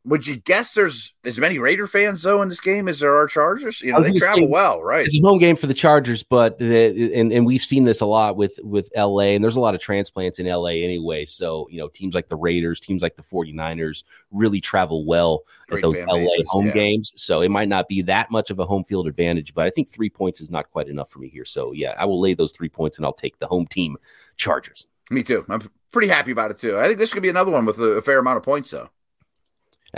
would 0.05 0.27
you 0.27 0.37
guess 0.37 0.75
there's 0.75 1.13
as 1.23 1.39
many 1.39 1.57
Raider 1.57 1.87
fans 1.87 2.21
though 2.21 2.41
in 2.41 2.49
this 2.49 2.59
game 2.59 2.87
as 2.87 2.99
there 2.99 3.15
are 3.15 3.27
Chargers? 3.27 3.81
You 3.81 3.91
know, 3.91 4.01
they 4.01 4.17
travel 4.17 4.43
say, 4.43 4.47
well, 4.47 4.81
right? 4.81 5.05
It's 5.05 5.17
a 5.17 5.19
home 5.19 5.39
game 5.39 5.55
for 5.55 5.65
the 5.65 5.73
Chargers, 5.73 6.21
but 6.21 6.59
the, 6.59 7.13
and 7.13 7.33
and 7.33 7.45
we've 7.45 7.63
seen 7.63 7.85
this 7.85 8.01
a 8.01 8.05
lot 8.05 8.37
with 8.37 8.59
with 8.63 8.89
LA, 8.95 9.33
and 9.33 9.43
there's 9.43 9.55
a 9.55 9.59
lot 9.59 9.73
of 9.73 9.81
transplants 9.81 10.37
in 10.37 10.45
LA 10.45 10.69
anyway. 10.69 11.25
So 11.25 11.67
you 11.71 11.79
know, 11.79 11.87
teams 11.87 12.13
like 12.13 12.29
the 12.29 12.35
Raiders, 12.35 12.79
teams 12.79 13.01
like 13.01 13.15
the 13.15 13.23
49ers 13.23 14.03
really 14.31 14.61
travel 14.61 15.05
well 15.05 15.41
Great 15.67 15.79
at 15.79 15.81
those 15.81 15.99
LA 16.01 16.19
bases, 16.19 16.45
home 16.47 16.67
yeah. 16.67 16.73
games. 16.73 17.11
So 17.15 17.41
it 17.41 17.49
might 17.49 17.67
not 17.67 17.87
be 17.87 18.03
that 18.03 18.29
much 18.29 18.51
of 18.51 18.59
a 18.59 18.65
home 18.65 18.83
field 18.83 19.07
advantage, 19.07 19.55
but 19.55 19.65
I 19.65 19.71
think 19.71 19.89
three 19.89 20.09
points 20.09 20.39
is 20.39 20.51
not 20.51 20.69
quite 20.71 20.87
enough 20.87 21.09
for 21.09 21.19
me 21.19 21.29
here. 21.29 21.45
So 21.45 21.71
yeah, 21.71 21.95
I 21.97 22.05
will 22.05 22.21
lay 22.21 22.35
those 22.35 22.51
three 22.51 22.69
points, 22.69 22.97
and 22.97 23.05
I'll 23.05 23.13
take 23.13 23.39
the 23.39 23.47
home 23.47 23.65
team 23.65 23.97
Chargers. 24.37 24.85
Me 25.09 25.23
too. 25.23 25.45
I'm 25.49 25.67
pretty 25.91 26.07
happy 26.07 26.31
about 26.31 26.51
it 26.51 26.59
too. 26.59 26.77
I 26.77 26.87
think 26.87 26.99
this 26.99 27.13
could 27.13 27.23
be 27.23 27.29
another 27.29 27.51
one 27.51 27.65
with 27.65 27.79
a, 27.79 27.93
a 27.93 28.01
fair 28.01 28.19
amount 28.19 28.37
of 28.37 28.43
points 28.43 28.69
though. 28.69 28.89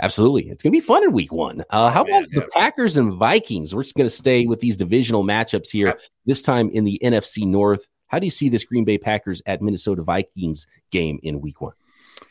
Absolutely. 0.00 0.48
It's 0.48 0.62
going 0.62 0.72
to 0.72 0.76
be 0.76 0.84
fun 0.84 1.04
in 1.04 1.12
week 1.12 1.32
one. 1.32 1.64
Uh, 1.70 1.90
how 1.90 2.02
about 2.02 2.24
yeah. 2.32 2.40
the 2.40 2.48
Packers 2.54 2.96
and 2.96 3.14
Vikings? 3.14 3.74
We're 3.74 3.82
just 3.82 3.96
going 3.96 4.08
to 4.08 4.14
stay 4.14 4.46
with 4.46 4.60
these 4.60 4.76
divisional 4.76 5.24
matchups 5.24 5.70
here, 5.70 5.98
this 6.26 6.42
time 6.42 6.70
in 6.70 6.84
the 6.84 7.00
NFC 7.02 7.46
North. 7.46 7.86
How 8.06 8.18
do 8.18 8.26
you 8.26 8.30
see 8.30 8.48
this 8.48 8.64
Green 8.64 8.84
Bay 8.84 8.98
Packers 8.98 9.42
at 9.46 9.60
Minnesota 9.60 10.02
Vikings 10.02 10.66
game 10.90 11.18
in 11.22 11.40
week 11.40 11.60
one? 11.60 11.74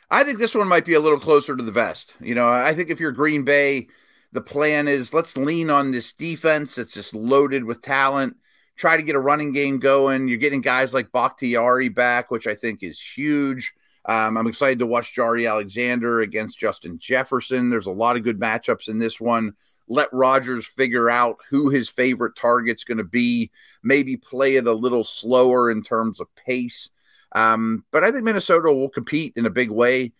I 0.09 0.23
think 0.23 0.39
this 0.39 0.55
one 0.55 0.67
might 0.67 0.85
be 0.85 0.93
a 0.93 0.99
little 0.99 1.19
closer 1.19 1.55
to 1.55 1.63
the 1.63 1.71
vest. 1.71 2.15
You 2.21 2.35
know, 2.35 2.47
I 2.47 2.73
think 2.73 2.89
if 2.89 2.99
you're 2.99 3.11
Green 3.11 3.43
Bay, 3.43 3.87
the 4.31 4.41
plan 4.41 4.87
is 4.87 5.13
let's 5.13 5.37
lean 5.37 5.69
on 5.69 5.91
this 5.91 6.13
defense. 6.13 6.77
It's 6.77 6.93
just 6.93 7.13
loaded 7.13 7.63
with 7.63 7.81
talent. 7.81 8.37
try 8.75 8.95
to 8.95 9.03
get 9.03 9.15
a 9.15 9.19
running 9.19 9.51
game 9.51 9.79
going. 9.79 10.27
You're 10.27 10.37
getting 10.37 10.61
guys 10.61 10.93
like 10.93 11.11
Bakhtiari 11.11 11.89
back, 11.89 12.31
which 12.31 12.47
I 12.47 12.55
think 12.55 12.83
is 12.83 13.01
huge. 13.01 13.73
Um, 14.07 14.37
I'm 14.37 14.47
excited 14.47 14.79
to 14.79 14.87
watch 14.87 15.13
Jaire 15.13 15.49
Alexander 15.49 16.21
against 16.21 16.59
Justin 16.59 16.97
Jefferson. 16.97 17.69
There's 17.69 17.87
a 17.87 17.91
lot 17.91 18.15
of 18.15 18.23
good 18.23 18.39
matchups 18.39 18.87
in 18.87 18.99
this 18.99 19.19
one. 19.19 19.53
Let 19.89 20.11
Rodgers 20.13 20.65
figure 20.65 21.09
out 21.09 21.37
who 21.49 21.69
his 21.69 21.89
favorite 21.89 22.35
target's 22.35 22.85
going 22.85 22.97
to 22.99 23.03
be. 23.03 23.51
Maybe 23.83 24.15
play 24.15 24.55
it 24.55 24.67
a 24.67 24.73
little 24.73 25.03
slower 25.03 25.69
in 25.69 25.83
terms 25.83 26.19
of 26.19 26.33
pace. 26.35 26.89
Um, 27.33 27.83
but 27.91 28.03
I 28.03 28.11
think 28.11 28.23
Minnesota 28.23 28.73
will 28.73 28.89
compete 28.89 29.33
in 29.35 29.45
a 29.45 29.51
big 29.51 29.69
way. 29.69 30.13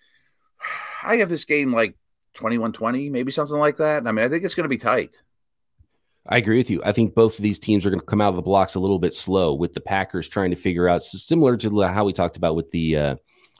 I 1.04 1.18
have 1.18 1.30
this 1.30 1.46
game 1.46 1.74
like 1.74 1.96
21 2.34 2.74
20, 2.74 3.10
maybe 3.10 3.32
something 3.32 3.58
like 3.58 3.78
that. 3.78 4.06
I 4.06 4.12
mean, 4.12 4.26
I 4.26 4.30
think 4.30 4.44
it's 4.44 4.56
going 4.56 4.66
to 4.66 4.70
be 4.70 4.78
tight. 4.78 5.22
I 6.30 6.38
agree 6.38 6.58
with 6.58 6.70
you. 6.70 6.82
I 6.84 6.92
think 6.92 7.16
both 7.16 7.38
of 7.38 7.42
these 7.42 7.58
teams 7.58 7.86
are 7.86 7.90
going 7.90 8.02
to 8.02 8.06
come 8.06 8.20
out 8.20 8.30
of 8.30 8.36
the 8.36 8.42
blocks 8.42 8.76
a 8.76 8.82
little 8.82 9.00
bit 9.00 9.14
slow 9.14 9.54
with 9.54 9.74
the 9.74 9.80
Packers 9.80 10.28
trying 10.28 10.50
to 10.50 10.58
figure 10.58 10.90
out 10.90 11.02
similar 11.02 11.56
to 11.56 11.82
how 11.84 12.04
we 12.04 12.12
talked 12.12 12.36
about 12.36 12.56
with 12.56 12.70
the 12.72 12.98
uh, 12.98 13.16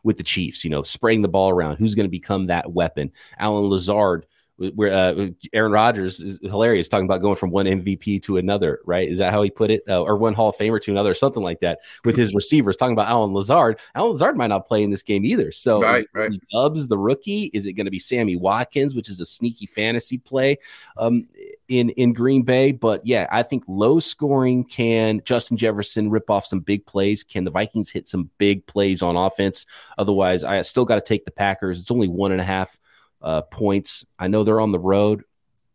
with 0.08 0.18
the 0.18 0.24
Chiefs, 0.24 0.64
you 0.64 0.70
know, 0.70 0.82
spraying 0.84 1.22
the 1.22 1.28
ball 1.28 1.50
around. 1.50 1.76
Who's 1.76 1.94
going 1.94 2.06
to 2.06 2.10
become 2.10 2.48
that 2.48 2.72
weapon? 2.72 3.12
Allen 3.38 3.66
Lazard 3.66 4.26
where 4.58 4.92
uh, 4.92 5.28
Aaron 5.54 5.72
Rodgers 5.72 6.20
is 6.20 6.40
hilarious 6.42 6.90
talking 6.90 7.06
about 7.06 7.22
going 7.22 7.36
from 7.36 7.52
one 7.52 7.68
MVP 7.68 8.24
to 8.24 8.38
another, 8.38 8.80
right? 8.86 9.08
Is 9.08 9.20
that 9.20 9.32
how 9.32 9.44
he 9.44 9.52
put 9.52 9.70
it? 9.70 9.84
Uh, 9.88 10.02
or 10.02 10.18
one 10.18 10.34
Hall 10.34 10.50
of 10.50 10.58
Famer 10.58 10.82
to 10.82 10.92
another, 10.92 11.12
or 11.12 11.16
something 11.16 11.44
like 11.44 11.60
that 11.60 11.80
with 12.04 12.16
his 12.16 12.34
receivers, 12.34 12.76
talking 12.76 12.94
about 12.94 13.08
Allen 13.08 13.34
Lazard. 13.34 13.80
Allen 13.94 14.14
Lazard 14.14 14.36
might 14.36 14.48
not 14.48 14.68
play 14.68 14.82
in 14.82 14.90
this 14.90 15.04
game 15.04 15.26
either. 15.26 15.52
So, 15.52 15.82
right, 15.82 16.08
right. 16.12 16.32
Dubs, 16.52 16.88
the 16.88 16.98
rookie, 16.98 17.52
is 17.54 17.68
it 17.68 17.74
going 17.74 17.86
to 17.86 17.92
be 17.92 18.00
Sammy 18.00 18.36
Watkins, 18.36 18.96
which 18.96 19.10
is 19.10 19.20
a 19.20 19.26
sneaky 19.26 19.68
fantasy 19.68 20.18
play 20.18 20.58
um, 20.98 21.28
in, 21.68 21.90
in 21.92 22.14
Green 22.14 22.44
Bay? 22.44 22.72
But 22.72 23.06
yeah, 23.06 23.28
I 23.32 23.44
think 23.44 23.64
low 23.68 24.00
scoring 24.00 24.64
can 24.64 25.22
Justin 25.24 25.58
Jefferson 25.58 26.10
rip 26.10 26.30
off 26.30 26.46
some 26.46 26.60
big 26.60 26.86
plays? 26.86 27.24
Can 27.24 27.44
the 27.44 27.52
Vikings 27.52 27.90
hit 27.90 28.08
some 28.08 28.30
big 28.38 28.66
plays 28.66 29.02
on 29.02 29.16
offense? 29.16 29.66
Otherwise, 29.98 30.44
I 30.44 30.62
still 30.64 30.86
got 30.86 30.96
to 30.96 31.02
take 31.02 31.26
the 31.26 31.32
Packers. 31.32 31.82
It's 31.82 31.92
only 31.92 32.08
one 32.08 32.32
and 32.32 32.42
a 32.42 32.46
half 32.46 32.78
uh, 33.22 33.42
points. 33.42 34.06
I 34.18 34.28
know 34.28 34.44
they're 34.44 34.62
on 34.62 34.72
the 34.72 34.80
road. 34.80 35.24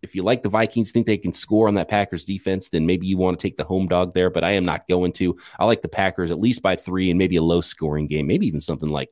If 0.02 0.16
you 0.16 0.24
like 0.24 0.42
the 0.42 0.48
Vikings, 0.48 0.90
think 0.90 1.06
they 1.06 1.16
can 1.16 1.32
score 1.32 1.68
on 1.68 1.74
that 1.74 1.88
Packers 1.88 2.24
defense, 2.24 2.68
then 2.68 2.86
maybe 2.86 3.06
you 3.06 3.16
want 3.16 3.38
to 3.38 3.42
take 3.42 3.56
the 3.56 3.64
home 3.64 3.86
dog 3.86 4.14
there. 4.14 4.30
But 4.30 4.42
I 4.42 4.52
am 4.52 4.64
not 4.64 4.88
going 4.88 5.12
to. 5.14 5.38
I 5.58 5.64
like 5.64 5.82
the 5.82 5.88
Packers 5.88 6.32
at 6.32 6.40
least 6.40 6.60
by 6.60 6.74
three 6.74 7.10
and 7.10 7.18
maybe 7.18 7.36
a 7.36 7.42
low 7.42 7.60
scoring 7.60 8.08
game, 8.08 8.26
maybe 8.26 8.46
even 8.48 8.58
something 8.58 8.88
like, 8.88 9.10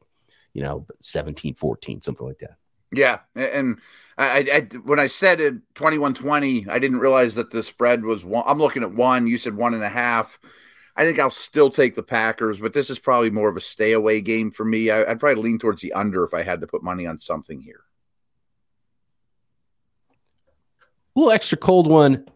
you 0.52 0.62
know, 0.62 0.86
17 1.00 1.54
14, 1.54 2.02
something 2.02 2.26
like 2.26 2.38
that. 2.38 2.56
Yeah, 2.92 3.20
and 3.37 3.81
I, 4.18 4.46
I, 4.53 4.76
when 4.79 4.98
I 4.98 5.07
said 5.07 5.40
it 5.40 5.74
21-20, 5.74 6.68
I 6.68 6.79
didn't 6.79 6.98
realize 6.98 7.37
that 7.37 7.50
the 7.50 7.62
spread 7.62 8.05
was 8.05 8.24
one. 8.24 8.44
I'm 8.46 8.59
looking 8.59 8.83
at 8.83 8.92
one. 8.92 9.26
You 9.26 9.38
said 9.38 9.55
one 9.55 9.74
and 9.74 9.83
a 9.83 9.88
half. 9.88 10.38
I 10.96 11.05
think 11.05 11.18
I'll 11.18 11.31
still 11.31 11.70
take 11.70 11.94
the 11.94 12.03
Packers, 12.03 12.59
but 12.59 12.72
this 12.72 12.90
is 12.90 12.98
probably 12.98 13.31
more 13.31 13.48
of 13.48 13.57
a 13.57 13.61
stay 13.61 13.92
away 13.92 14.20
game 14.20 14.50
for 14.50 14.64
me. 14.64 14.90
I, 14.90 15.05
would 15.05 15.20
probably 15.20 15.42
lean 15.42 15.59
towards 15.59 15.83
the 15.83 15.92
under 15.92 16.24
if 16.24 16.35
I 16.35 16.42
had 16.42 16.61
to 16.61 16.66
put 16.66 16.83
money 16.83 17.07
on 17.07 17.18
something 17.18 17.61
here. 17.61 17.81
A 21.16 21.18
little 21.18 21.33
extra 21.33 21.57
cold 21.57 21.88
one 21.88 22.26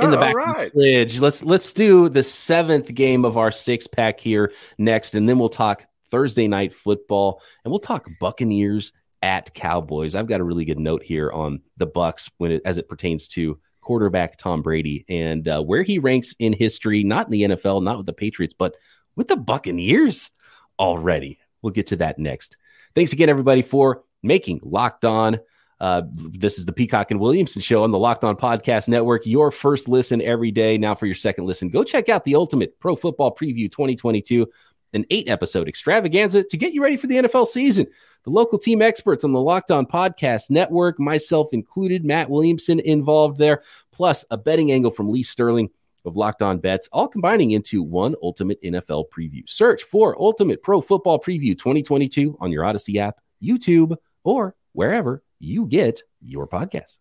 in 0.00 0.10
the 0.10 0.16
back 0.16 0.34
right. 0.34 0.72
the 0.72 0.80
fridge. 0.80 1.20
Let's 1.20 1.42
let's 1.42 1.72
do 1.72 2.08
the 2.08 2.22
seventh 2.22 2.92
game 2.94 3.24
of 3.24 3.36
our 3.36 3.52
six 3.52 3.86
pack 3.86 4.20
here 4.20 4.52
next, 4.78 5.14
and 5.14 5.28
then 5.28 5.38
we'll 5.38 5.48
talk 5.48 5.84
Thursday 6.10 6.48
night 6.48 6.74
football, 6.74 7.42
and 7.64 7.70
we'll 7.70 7.80
talk 7.80 8.08
Buccaneers 8.20 8.92
at 9.24 9.54
Cowboys. 9.54 10.14
I've 10.14 10.26
got 10.26 10.40
a 10.40 10.44
really 10.44 10.66
good 10.66 10.78
note 10.78 11.02
here 11.02 11.32
on 11.32 11.62
the 11.78 11.86
Bucks 11.86 12.30
when 12.36 12.52
it, 12.52 12.62
as 12.66 12.76
it 12.76 12.90
pertains 12.90 13.26
to 13.28 13.58
quarterback 13.80 14.36
Tom 14.36 14.60
Brady 14.60 15.06
and 15.08 15.48
uh, 15.48 15.62
where 15.62 15.82
he 15.82 15.98
ranks 15.98 16.34
in 16.38 16.52
history, 16.52 17.02
not 17.02 17.26
in 17.26 17.32
the 17.32 17.42
NFL, 17.56 17.82
not 17.82 17.96
with 17.96 18.04
the 18.04 18.12
Patriots, 18.12 18.52
but 18.52 18.76
with 19.16 19.28
the 19.28 19.36
Buccaneers 19.36 20.30
already. 20.78 21.38
We'll 21.62 21.72
get 21.72 21.86
to 21.86 21.96
that 21.96 22.18
next. 22.18 22.58
Thanks 22.94 23.14
again, 23.14 23.30
everybody, 23.30 23.62
for 23.62 24.04
making 24.22 24.60
Locked 24.62 25.06
On 25.06 25.40
uh, 25.80 26.02
this 26.14 26.58
is 26.58 26.66
the 26.66 26.72
Peacock 26.72 27.10
and 27.10 27.18
Williamson 27.18 27.60
show 27.60 27.82
on 27.82 27.90
the 27.90 27.98
Locked 27.98 28.24
On 28.24 28.36
Podcast 28.36 28.88
Network. 28.88 29.26
Your 29.26 29.50
first 29.50 29.88
listen 29.88 30.22
every 30.22 30.50
day. 30.50 30.78
Now 30.78 30.94
for 30.94 31.06
your 31.06 31.14
second 31.14 31.46
listen, 31.46 31.68
go 31.68 31.82
check 31.82 32.08
out 32.08 32.24
the 32.24 32.36
Ultimate 32.36 32.78
Pro 32.78 32.94
Football 32.94 33.34
Preview 33.34 33.70
2022, 33.70 34.46
an 34.94 35.04
eight 35.10 35.28
episode 35.28 35.68
extravaganza 35.68 36.44
to 36.44 36.56
get 36.56 36.72
you 36.72 36.82
ready 36.82 36.96
for 36.96 37.06
the 37.06 37.16
NFL 37.16 37.46
season. 37.46 37.86
The 38.24 38.30
local 38.30 38.58
team 38.58 38.80
experts 38.80 39.24
on 39.24 39.32
the 39.32 39.40
Locked 39.40 39.70
On 39.70 39.84
Podcast 39.84 40.50
Network, 40.50 40.98
myself 40.98 41.48
included, 41.52 42.04
Matt 42.04 42.30
Williamson 42.30 42.80
involved 42.80 43.38
there, 43.38 43.62
plus 43.92 44.24
a 44.30 44.38
betting 44.38 44.72
angle 44.72 44.90
from 44.90 45.10
Lee 45.10 45.22
Sterling 45.22 45.68
of 46.04 46.16
Locked 46.16 46.42
On 46.42 46.58
Bets, 46.58 46.88
all 46.92 47.08
combining 47.08 47.52
into 47.52 47.82
one 47.82 48.14
ultimate 48.22 48.62
NFL 48.62 49.06
preview. 49.10 49.42
Search 49.48 49.82
for 49.82 50.20
Ultimate 50.20 50.62
Pro 50.62 50.80
Football 50.80 51.18
Preview 51.18 51.58
2022 51.58 52.36
on 52.40 52.50
your 52.50 52.64
Odyssey 52.64 52.98
app, 52.98 53.20
YouTube, 53.42 53.96
or 54.22 54.54
wherever 54.72 55.22
you 55.38 55.66
get 55.66 56.02
your 56.20 56.46
podcast. 56.46 56.98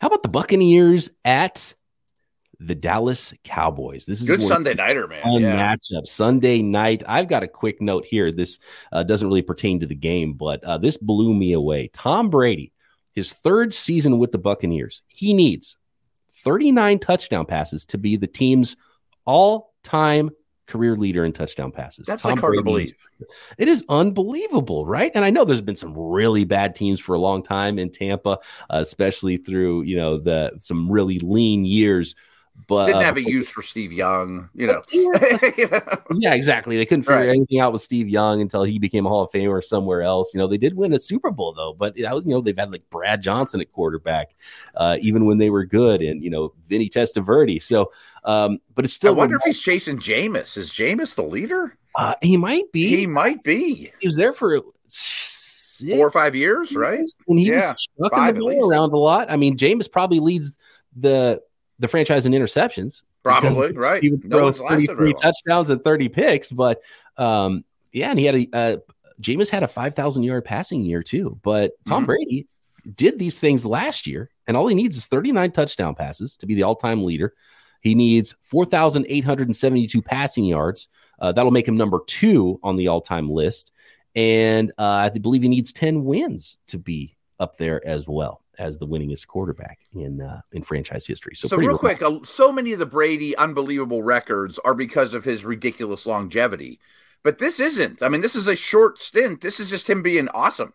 How 0.00 0.06
about 0.08 0.22
the 0.22 0.28
Buccaneers 0.28 1.10
at 1.24 1.74
the 2.60 2.74
Dallas 2.74 3.32
Cowboys? 3.44 4.06
This 4.06 4.20
is 4.20 4.26
good 4.26 4.42
Sunday 4.42 4.74
nighter, 4.74 5.06
man. 5.06 5.22
Fun 5.22 5.42
yeah. 5.42 5.76
matchup 5.76 6.06
Sunday 6.06 6.62
night. 6.62 7.02
I've 7.06 7.28
got 7.28 7.42
a 7.42 7.48
quick 7.48 7.80
note 7.80 8.04
here. 8.04 8.32
This 8.32 8.58
uh, 8.92 9.02
doesn't 9.02 9.26
really 9.26 9.42
pertain 9.42 9.80
to 9.80 9.86
the 9.86 9.94
game, 9.94 10.34
but 10.34 10.62
uh, 10.64 10.78
this 10.78 10.96
blew 10.96 11.34
me 11.34 11.52
away. 11.52 11.90
Tom 11.92 12.30
Brady, 12.30 12.72
his 13.12 13.32
third 13.32 13.72
season 13.72 14.18
with 14.18 14.32
the 14.32 14.38
Buccaneers, 14.38 15.02
he 15.06 15.34
needs 15.34 15.76
39 16.44 16.98
touchdown 16.98 17.46
passes 17.46 17.84
to 17.86 17.98
be 17.98 18.16
the 18.16 18.26
team's 18.26 18.76
all-time 19.24 20.30
career 20.66 20.96
leader 20.96 21.24
in 21.24 21.32
touchdown 21.32 21.72
passes. 21.72 22.06
That's 22.06 22.22
Tom 22.22 22.32
like 22.32 22.40
hard 22.40 22.52
Brady 22.52 22.58
to 22.58 22.64
believe. 22.64 22.92
It 23.56 23.68
is 23.68 23.84
unbelievable, 23.88 24.86
right? 24.86 25.10
And 25.14 25.24
I 25.24 25.30
know 25.30 25.44
there's 25.44 25.60
been 25.60 25.76
some 25.76 25.96
really 25.96 26.44
bad 26.44 26.74
teams 26.74 27.00
for 27.00 27.14
a 27.14 27.18
long 27.18 27.42
time 27.42 27.78
in 27.78 27.90
Tampa, 27.90 28.38
uh, 28.70 28.78
especially 28.78 29.38
through 29.38 29.82
you 29.82 29.96
know 29.96 30.18
the 30.18 30.52
some 30.60 30.90
really 30.90 31.18
lean 31.20 31.64
years 31.64 32.14
but 32.66 32.86
didn't 32.86 33.02
uh, 33.02 33.04
have 33.04 33.16
a 33.16 33.22
use 33.22 33.48
for 33.48 33.62
Steve 33.62 33.92
Young, 33.92 34.48
you 34.54 34.66
know. 34.66 34.82
yeah, 36.16 36.34
exactly. 36.34 36.76
They 36.76 36.84
couldn't 36.84 37.04
figure 37.04 37.20
right. 37.20 37.28
anything 37.28 37.60
out 37.60 37.72
with 37.72 37.82
Steve 37.82 38.08
Young 38.08 38.40
until 38.40 38.64
he 38.64 38.78
became 38.78 39.06
a 39.06 39.08
Hall 39.08 39.22
of 39.22 39.30
Famer 39.30 39.62
somewhere 39.64 40.02
else. 40.02 40.34
You 40.34 40.38
know, 40.38 40.46
they 40.46 40.56
did 40.56 40.74
win 40.74 40.92
a 40.92 40.98
Super 40.98 41.30
Bowl 41.30 41.52
though, 41.52 41.74
but 41.74 41.96
that 41.96 42.14
was, 42.14 42.24
you 42.24 42.30
know, 42.30 42.40
they've 42.40 42.58
had 42.58 42.72
like 42.72 42.88
Brad 42.90 43.22
Johnson 43.22 43.60
at 43.60 43.72
quarterback, 43.72 44.34
uh, 44.76 44.96
even 45.00 45.26
when 45.26 45.38
they 45.38 45.50
were 45.50 45.64
good, 45.64 46.02
and 46.02 46.22
you 46.22 46.30
know, 46.30 46.52
Vinny 46.68 46.88
Testaverde. 46.88 47.62
So, 47.62 47.92
um, 48.24 48.58
but 48.74 48.84
it's 48.84 48.94
still. 48.94 49.14
I 49.14 49.16
wonder 49.16 49.36
if 49.36 49.42
he's 49.44 49.60
chasing 49.60 49.98
Jameis. 49.98 50.56
Is 50.56 50.70
Jameis 50.70 51.14
the 51.14 51.22
leader? 51.22 51.76
Uh, 51.94 52.14
he 52.20 52.36
might 52.36 52.70
be. 52.72 52.88
He 52.88 53.06
might 53.06 53.42
be. 53.42 53.90
He 54.00 54.08
was 54.08 54.16
there 54.16 54.32
for. 54.32 54.60
Six 54.88 55.38
four 55.86 56.06
or 56.06 56.10
five 56.10 56.34
years, 56.34 56.74
right? 56.74 57.04
And 57.28 57.38
he 57.38 57.48
yeah, 57.48 57.74
was 57.98 58.10
chucking 58.10 58.34
the 58.34 58.40
ball 58.40 58.70
around 58.70 58.92
a 58.92 58.96
lot. 58.96 59.30
I 59.30 59.36
mean, 59.36 59.56
Jameis 59.56 59.90
probably 59.90 60.20
leads 60.20 60.56
the 60.96 61.40
the 61.78 61.88
franchise 61.88 62.26
in 62.26 62.32
interceptions. 62.32 63.02
Probably 63.22 63.72
right. 63.72 64.02
He 64.02 64.10
would 64.10 64.30
throw 64.30 64.50
no 64.50 64.52
33 64.52 65.14
touchdowns 65.14 65.70
and 65.70 65.82
30 65.82 66.08
picks, 66.08 66.50
but 66.50 66.80
um, 67.16 67.64
yeah, 67.92 68.10
and 68.10 68.18
he 68.18 68.24
had 68.24 68.34
a 68.34 68.48
uh, 68.52 68.76
Jameis 69.20 69.50
had 69.50 69.62
a 69.62 69.68
5,000 69.68 70.22
yard 70.22 70.44
passing 70.44 70.82
year 70.82 71.02
too. 71.02 71.38
But 71.42 71.72
Tom 71.86 72.00
mm-hmm. 72.00 72.06
Brady 72.06 72.46
did 72.94 73.18
these 73.18 73.40
things 73.40 73.64
last 73.64 74.06
year, 74.06 74.30
and 74.46 74.56
all 74.56 74.66
he 74.66 74.74
needs 74.74 74.96
is 74.96 75.06
39 75.06 75.50
touchdown 75.52 75.94
passes 75.94 76.36
to 76.38 76.46
be 76.46 76.54
the 76.54 76.62
all 76.62 76.76
time 76.76 77.04
leader. 77.04 77.34
He 77.80 77.94
needs 77.94 78.34
4,872 78.42 80.02
passing 80.02 80.44
yards. 80.44 80.88
Uh, 81.18 81.32
that'll 81.32 81.50
make 81.50 81.66
him 81.66 81.76
number 81.76 82.00
two 82.06 82.58
on 82.62 82.76
the 82.76 82.88
all 82.88 83.00
time 83.00 83.30
list. 83.30 83.72
And 84.14 84.72
uh, 84.78 84.82
I 84.84 85.10
believe 85.10 85.42
he 85.42 85.48
needs 85.48 85.72
10 85.72 86.04
wins 86.04 86.58
to 86.68 86.78
be 86.78 87.16
up 87.38 87.56
there 87.56 87.86
as 87.86 88.08
well 88.08 88.42
as 88.58 88.78
the 88.78 88.86
winningest 88.86 89.26
quarterback 89.26 89.80
in 89.92 90.20
uh, 90.20 90.40
in 90.52 90.62
franchise 90.62 91.06
history. 91.06 91.34
So, 91.34 91.48
so 91.48 91.56
real 91.56 91.78
quick, 91.78 92.02
uh, 92.02 92.18
so 92.24 92.52
many 92.52 92.72
of 92.72 92.78
the 92.78 92.86
Brady 92.86 93.36
unbelievable 93.36 94.02
records 94.02 94.58
are 94.64 94.74
because 94.74 95.14
of 95.14 95.24
his 95.24 95.44
ridiculous 95.44 96.06
longevity, 96.06 96.80
but 97.22 97.38
this 97.38 97.60
isn't. 97.60 98.02
I 98.02 98.08
mean, 98.08 98.20
this 98.20 98.34
is 98.34 98.48
a 98.48 98.56
short 98.56 99.00
stint. 99.00 99.40
This 99.40 99.60
is 99.60 99.70
just 99.70 99.88
him 99.88 100.02
being 100.02 100.28
awesome. 100.30 100.72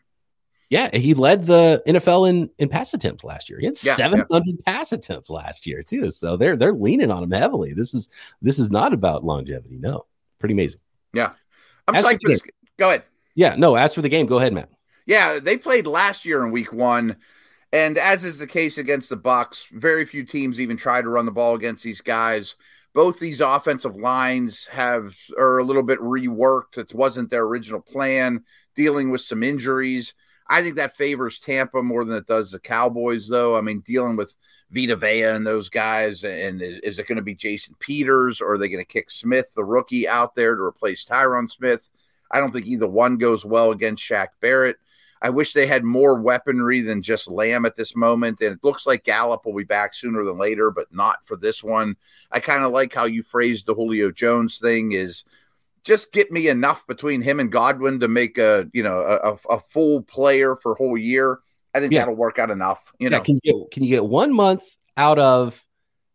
Yeah, 0.70 0.90
he 0.98 1.14
led 1.14 1.46
the 1.46 1.84
NFL 1.86 2.28
in, 2.28 2.50
in 2.58 2.68
pass 2.68 2.96
attempts 2.96 3.24
last 3.24 3.48
year. 3.48 3.60
He 3.60 3.68
had 3.68 3.76
yeah, 3.84 3.94
700 3.94 4.44
yeah. 4.48 4.54
pass 4.66 4.92
attempts 4.92 5.30
last 5.30 5.68
year 5.68 5.84
too. 5.84 6.10
So 6.10 6.36
they're 6.36 6.56
they're 6.56 6.74
leaning 6.74 7.12
on 7.12 7.22
him 7.22 7.32
heavily. 7.32 7.74
This 7.74 7.94
is 7.94 8.10
this 8.42 8.58
is 8.58 8.72
not 8.72 8.92
about 8.92 9.24
longevity. 9.24 9.78
No, 9.78 10.06
pretty 10.40 10.54
amazing. 10.54 10.80
Yeah, 11.14 11.34
I'm 11.88 12.04
psyched 12.04 12.22
for 12.24 12.30
this. 12.30 12.42
Go 12.78 12.90
ahead. 12.90 13.04
Yeah, 13.36 13.56
no. 13.56 13.76
As 13.76 13.94
for 13.94 14.02
the 14.02 14.10
game, 14.10 14.26
go 14.26 14.40
ahead, 14.40 14.54
Matt. 14.54 14.70
Yeah, 15.06 15.40
they 15.40 15.58
played 15.58 15.86
last 15.86 16.26
year 16.26 16.44
in 16.44 16.52
Week 16.52 16.72
One. 16.74 17.18
And 17.74 17.98
as 17.98 18.24
is 18.24 18.38
the 18.38 18.46
case 18.46 18.78
against 18.78 19.10
the 19.10 19.18
Bucks, 19.18 19.68
very 19.72 20.06
few 20.06 20.24
teams 20.24 20.60
even 20.60 20.78
try 20.78 21.02
to 21.02 21.10
run 21.10 21.26
the 21.26 21.32
ball 21.32 21.56
against 21.56 21.84
these 21.84 22.02
guys. 22.02 22.56
Both 22.94 23.20
these 23.20 23.42
offensive 23.42 23.96
lines 23.96 24.68
have 24.68 25.16
are 25.40 25.58
a 25.58 25.64
little 25.64 25.82
bit 25.82 26.00
reworked. 26.00 26.78
It 26.78 26.94
wasn't 26.94 27.32
their 27.32 27.42
original 27.42 27.82
plan, 27.82 28.44
dealing 28.76 29.10
with 29.10 29.22
some 29.22 29.42
injuries. 29.42 30.14
I 30.48 30.62
think 30.62 30.76
that 30.76 30.96
favors 30.96 31.40
Tampa 31.40 31.82
more 31.82 32.06
than 32.06 32.16
it 32.16 32.28
does 32.28 32.52
the 32.52 32.60
Cowboys, 32.60 33.28
though. 33.28 33.58
I 33.58 33.62
mean, 33.62 33.80
dealing 33.80 34.18
with 34.18 34.38
Vita 34.70 34.96
Vea 34.96 35.24
and 35.24 35.48
those 35.48 35.70
guys, 35.70 36.24
and 36.24 36.62
is, 36.62 37.00
it 37.00 37.08
going 37.08 37.16
to 37.16 37.24
be 37.24 37.34
Jason 37.34 37.76
Peters 37.80 38.40
or 38.40 38.54
are 38.54 38.58
they 38.60 38.70
going 38.70 38.84
to 38.84 38.86
kick 38.86 39.10
Smith, 39.10 39.48
the 39.56 39.66
rookie, 39.66 40.08
out 40.08 40.36
there 40.36 40.56
to 40.56 40.62
replace 40.62 41.06
Tyron 41.06 41.50
Smith? 41.50 41.90
I 42.30 42.40
don't 42.40 42.52
think 42.52 42.68
either 42.68 42.88
one 42.88 43.18
goes 43.18 43.44
well 43.44 43.72
against 43.72 44.04
Shaq 44.04 44.28
Barrett. 44.42 44.78
I 45.24 45.30
wish 45.30 45.54
they 45.54 45.66
had 45.66 45.86
more 45.86 46.22
weaponry 46.22 46.82
than 46.82 47.02
just 47.02 47.32
Lamb 47.32 47.66
at 47.66 47.78
this 47.78 47.96
moment. 47.96 48.42
And 48.42 48.56
it 48.56 48.64
looks 48.64 48.86
like 48.86 49.06
Gallup 49.06 49.46
will 49.46 49.56
be 49.56 49.64
back 49.64 49.94
sooner 49.94 50.24
than 50.26 50.38
later, 50.38 50.70
but 50.70 50.94
not 50.94 51.26
for 51.26 51.38
this 51.38 51.64
one. 51.64 51.96
I 52.30 52.42
kind 52.42 52.66
of 52.66 52.74
like 52.74 52.94
how 52.94 53.06
you 53.06 53.24
phrased 53.24 53.66
the 53.66 53.74
Julio 53.74 54.12
Jones 54.12 54.58
thing 54.58 54.92
is 54.92 55.24
just 55.84 56.12
get 56.12 56.32
me 56.32 56.50
enough 56.50 56.86
between 56.88 57.22
him 57.22 57.40
and 57.40 57.52
Godwin 57.52 58.02
to 58.02 58.10
make 58.10 58.38
a, 58.38 58.70
you 58.74 58.84
know, 58.84 59.00
a, 59.00 59.54
a 59.54 59.60
full 59.60 60.02
player 60.02 60.58
for 60.58 60.74
a 60.74 60.76
whole 60.76 60.98
year. 60.98 61.40
I 61.74 61.80
think 61.80 61.94
yeah. 61.94 62.00
that'll 62.00 62.16
work 62.16 62.38
out 62.38 62.52
enough. 62.52 62.94
You 63.00 63.10
know, 63.10 63.22
can 63.22 63.40
you 63.44 63.54
get, 63.54 63.72
can 63.72 63.84
you 63.84 63.90
get 63.90 64.06
one 64.06 64.34
month 64.34 64.64
out 64.98 65.20
of 65.20 65.64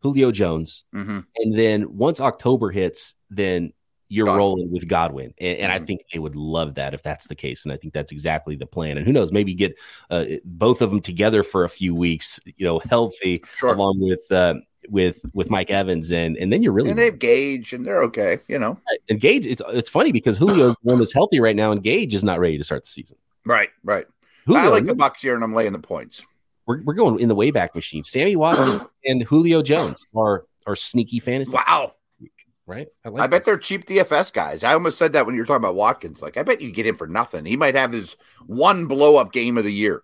Julio 0.03 0.31
Jones, 0.31 0.85
mm-hmm. 0.95 1.21
and 1.37 1.59
then 1.59 1.97
once 1.97 2.21
October 2.21 2.71
hits, 2.71 3.15
then 3.31 3.73
you're 4.09 4.27
Godwin. 4.27 4.39
rolling 4.39 4.71
with 4.73 4.89
Godwin, 4.89 5.35
and, 5.39 5.59
and 5.59 5.73
mm-hmm. 5.73 5.83
I 5.83 5.87
think 5.87 6.03
they 6.13 6.19
would 6.19 6.37
love 6.37 6.75
that 6.75 6.95
if 6.95 7.03
that's 7.03 7.27
the 7.27 7.35
case, 7.35 7.65
and 7.65 7.73
I 7.73 7.77
think 7.77 7.93
that's 7.93 8.13
exactly 8.13 8.57
the 8.57 8.67
plan. 8.67 8.97
And 8.97 9.07
who 9.07 9.13
knows, 9.13 9.33
maybe 9.33 9.55
get 9.55 9.79
uh, 10.11 10.25
both 10.45 10.81
of 10.81 10.91
them 10.91 11.01
together 11.01 11.43
for 11.43 11.65
a 11.65 11.69
few 11.69 11.95
weeks, 11.95 12.41
you 12.45 12.67
know, 12.67 12.79
healthy, 12.79 13.43
sure. 13.55 13.75
along 13.75 14.01
with 14.01 14.31
uh, 14.31 14.55
with 14.89 15.21
with 15.35 15.51
Mike 15.51 15.71
Evans, 15.71 16.11
and 16.11 16.37
and 16.37 16.53
then 16.53 16.63
you're 16.63 16.73
really 16.73 16.91
and 16.91 16.99
they've 16.99 17.19
Gage, 17.19 17.73
and 17.73 17.87
they're 17.87 18.03
okay, 18.05 18.39
you 18.49 18.59
know. 18.59 18.79
And 19.09 19.21
Gage, 19.21 19.47
it's 19.47 19.63
it's 19.69 19.89
funny 19.89 20.13
because 20.13 20.39
Julio's 20.39 20.77
the 20.83 20.91
one 20.91 20.99
that's 20.99 21.13
healthy 21.13 21.41
right 21.41 21.57
now, 21.57 21.73
and 21.73 21.83
Gage 21.83 22.15
is 22.15 22.25
not 22.25 22.41
ready 22.41 22.59
to 22.59 22.65
start 22.65 22.85
the 22.85 22.91
season. 22.91 23.17
Right, 23.45 23.71
right. 23.85 24.07
Julio, 24.47 24.63
I 24.63 24.69
like 24.69 24.85
the 24.85 24.95
Bucks 24.95 25.23
here, 25.23 25.35
and 25.35 25.45
I'm 25.45 25.55
laying 25.55 25.73
the 25.73 25.79
points. 25.79 26.25
We're, 26.67 26.83
we're 26.83 26.95
going 26.95 27.21
in 27.21 27.29
the 27.29 27.37
wayback 27.37 27.75
machine. 27.75 28.03
Sammy 28.03 28.37
Watkins 28.37 28.83
and 29.05 29.23
Julio 29.23 29.63
Jones 29.63 30.07
are 30.17 30.47
are 30.67 30.77
sneaky 30.77 31.21
fantasy. 31.21 31.55
Wow, 31.55 31.95
right? 32.69 32.89
I, 33.05 33.09
like 33.09 33.23
I 33.23 33.27
bet 33.27 33.45
they're 33.45 33.59
cheap 33.59 33.87
DFS 33.87 34.33
guys. 34.33 34.63
I 34.63 34.75
almost 34.75 34.99
said 34.99 35.15
that 35.15 35.27
when 35.27 35.35
you 35.35 35.41
were 35.41 35.47
talking 35.47 35.65
about 35.65 35.75
Watkins. 35.75 36.23
Like, 36.23 36.37
I 36.37 36.43
bet 36.43 36.61
you 36.61 36.71
get 36.71 36.87
him 36.87 36.95
for 36.95 37.07
nothing. 37.07 37.45
He 37.45 37.57
might 37.57 37.75
have 37.75 37.93
his 37.93 38.17
one 38.47 38.87
blow 38.87 39.17
up 39.17 39.33
game 39.33 39.59
of 39.59 39.65
the 39.65 39.73
year. 39.73 40.03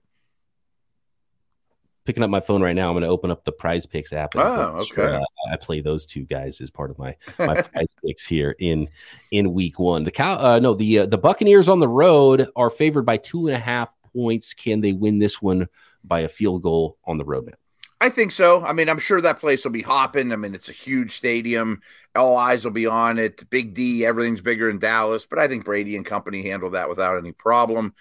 Picking 2.05 2.23
up 2.23 2.29
my 2.29 2.41
phone 2.41 2.63
right 2.63 2.77
now, 2.77 2.89
I'm 2.89 2.95
going 2.95 3.03
to 3.03 3.09
open 3.09 3.31
up 3.31 3.45
the 3.45 3.53
Prize 3.53 3.87
Picks 3.87 4.13
app. 4.13 4.33
Oh, 4.35 4.81
okay. 4.81 4.95
Sure, 4.95 5.15
uh, 5.15 5.25
I 5.51 5.57
play 5.57 5.81
those 5.81 6.05
two 6.05 6.25
guys 6.25 6.61
as 6.61 6.71
part 6.71 6.91
of 6.91 6.99
my 6.99 7.17
my 7.39 7.63
Prize 7.63 7.95
Picks 8.05 8.27
here 8.27 8.55
in 8.59 8.89
in 9.31 9.55
Week 9.55 9.79
One. 9.79 10.05
The 10.05 10.11
cow, 10.11 10.37
uh, 10.39 10.59
no, 10.59 10.75
the 10.75 11.01
uh, 11.01 11.07
the 11.07 11.17
Buccaneers 11.17 11.69
on 11.69 11.81
the 11.81 11.89
road 11.89 12.49
are 12.57 12.69
favored 12.69 13.07
by 13.07 13.17
two 13.17 13.47
and 13.47 13.57
a 13.57 13.61
half 13.61 13.95
points. 14.13 14.53
Can 14.53 14.83
they 14.83 14.93
win 14.93 15.19
this 15.19 15.41
one 15.41 15.67
by 16.03 16.21
a 16.21 16.29
field 16.29 16.63
goal 16.63 16.99
on 17.07 17.17
the 17.17 17.25
road? 17.25 17.47
Now? 17.47 17.55
I 18.05 18.11
think 18.11 18.33
so. 18.33 18.63
I 18.63 18.75
mean, 18.75 18.91
I'm 18.91 18.99
sure 18.99 19.23
that 19.23 19.41
place 19.41 19.65
will 19.65 19.73
be 19.73 19.81
hopping. 19.81 20.31
I 20.31 20.37
mean, 20.37 20.55
it's 20.55 20.69
a 20.69 20.73
huge 20.73 21.17
stadium. 21.17 21.81
All 22.15 22.37
eyes 22.37 22.63
will 22.63 22.71
be 22.71 22.87
on 22.87 23.19
it. 23.19 23.49
Big 23.49 23.73
D, 23.73 24.05
everything's 24.05 24.43
bigger 24.43 24.69
in 24.69 24.79
Dallas, 24.79 25.25
but 25.25 25.39
I 25.39 25.49
think 25.49 25.65
Brady 25.65 25.97
and 25.97 26.05
company 26.05 26.43
handle 26.43 26.69
that 26.73 26.91
without 26.91 27.17
any 27.17 27.33
problem. 27.33 27.95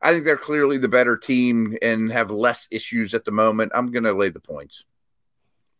I 0.00 0.12
think 0.12 0.24
they're 0.24 0.36
clearly 0.36 0.78
the 0.78 0.86
better 0.86 1.16
team 1.16 1.76
and 1.82 2.12
have 2.12 2.30
less 2.30 2.68
issues 2.70 3.14
at 3.14 3.24
the 3.24 3.32
moment. 3.32 3.72
I'm 3.74 3.90
going 3.90 4.04
to 4.04 4.12
lay 4.12 4.28
the 4.28 4.38
points. 4.38 4.84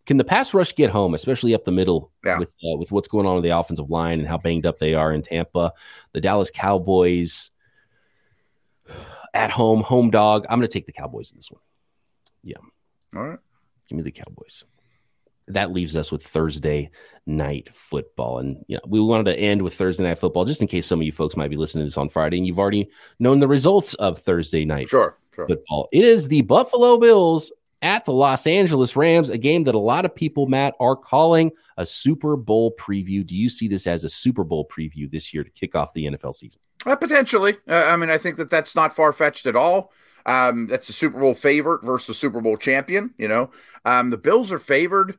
Can 0.06 0.16
the 0.16 0.24
pass 0.24 0.52
rush 0.52 0.74
get 0.74 0.90
home, 0.90 1.14
especially 1.14 1.54
up 1.54 1.62
the 1.62 1.70
middle 1.70 2.10
yeah. 2.24 2.40
with 2.40 2.48
uh, 2.48 2.76
with 2.78 2.90
what's 2.90 3.06
going 3.06 3.28
on 3.28 3.36
in 3.36 3.44
the 3.44 3.56
offensive 3.56 3.90
line 3.90 4.18
and 4.18 4.26
how 4.26 4.38
banged 4.38 4.66
up 4.66 4.80
they 4.80 4.94
are 4.94 5.12
in 5.12 5.22
Tampa? 5.22 5.72
The 6.14 6.20
Dallas 6.20 6.50
Cowboys 6.50 7.52
at 9.34 9.52
home, 9.52 9.82
home 9.82 10.10
dog. 10.10 10.46
I'm 10.50 10.58
going 10.58 10.68
to 10.68 10.72
take 10.72 10.86
the 10.86 10.92
Cowboys 10.92 11.30
in 11.30 11.38
this 11.38 11.52
one. 11.52 11.62
Yeah. 12.42 12.56
All 13.14 13.22
right. 13.22 13.38
Give 13.88 13.96
me 13.96 14.02
the 14.02 14.10
Cowboys. 14.10 14.64
That 15.48 15.72
leaves 15.72 15.96
us 15.96 16.12
with 16.12 16.22
Thursday 16.22 16.90
night 17.26 17.70
football. 17.72 18.38
And 18.38 18.64
you 18.68 18.76
know, 18.76 18.82
we 18.86 19.00
wanted 19.00 19.24
to 19.24 19.38
end 19.38 19.62
with 19.62 19.74
Thursday 19.74 20.02
night 20.02 20.18
football 20.18 20.44
just 20.44 20.60
in 20.60 20.66
case 20.66 20.86
some 20.86 21.00
of 21.00 21.06
you 21.06 21.12
folks 21.12 21.36
might 21.36 21.48
be 21.48 21.56
listening 21.56 21.84
to 21.84 21.86
this 21.86 21.96
on 21.96 22.10
Friday 22.10 22.36
and 22.36 22.46
you've 22.46 22.58
already 22.58 22.90
known 23.18 23.40
the 23.40 23.48
results 23.48 23.94
of 23.94 24.18
Thursday 24.20 24.66
night 24.66 24.88
sure, 24.88 25.18
sure. 25.34 25.48
football. 25.48 25.88
It 25.90 26.04
is 26.04 26.28
the 26.28 26.42
Buffalo 26.42 26.98
Bills 26.98 27.50
at 27.82 28.04
the 28.04 28.12
Los 28.12 28.46
Angeles 28.46 28.96
Rams, 28.96 29.28
a 29.28 29.38
game 29.38 29.64
that 29.64 29.74
a 29.74 29.78
lot 29.78 30.04
of 30.04 30.14
people, 30.14 30.46
Matt, 30.46 30.74
are 30.80 30.96
calling 30.96 31.52
a 31.76 31.86
Super 31.86 32.36
Bowl 32.36 32.74
preview. 32.78 33.24
Do 33.24 33.34
you 33.34 33.48
see 33.48 33.68
this 33.68 33.86
as 33.86 34.04
a 34.04 34.10
Super 34.10 34.44
Bowl 34.44 34.66
preview 34.66 35.10
this 35.10 35.32
year 35.32 35.44
to 35.44 35.50
kick 35.50 35.74
off 35.74 35.94
the 35.94 36.06
NFL 36.06 36.34
season? 36.34 36.60
Uh, 36.84 36.96
potentially. 36.96 37.56
Uh, 37.68 37.88
I 37.92 37.96
mean, 37.96 38.10
I 38.10 38.18
think 38.18 38.36
that 38.36 38.50
that's 38.50 38.74
not 38.74 38.94
far 38.94 39.12
fetched 39.12 39.46
at 39.46 39.56
all. 39.56 39.92
Um, 40.28 40.66
that's 40.66 40.90
a 40.90 40.92
Super 40.92 41.18
Bowl 41.18 41.34
favorite 41.34 41.82
versus 41.82 42.18
Super 42.18 42.42
Bowl 42.42 42.58
champion. 42.58 43.14
You 43.16 43.28
know, 43.28 43.50
um, 43.86 44.10
the 44.10 44.18
Bills 44.18 44.52
are 44.52 44.58
favored. 44.58 45.18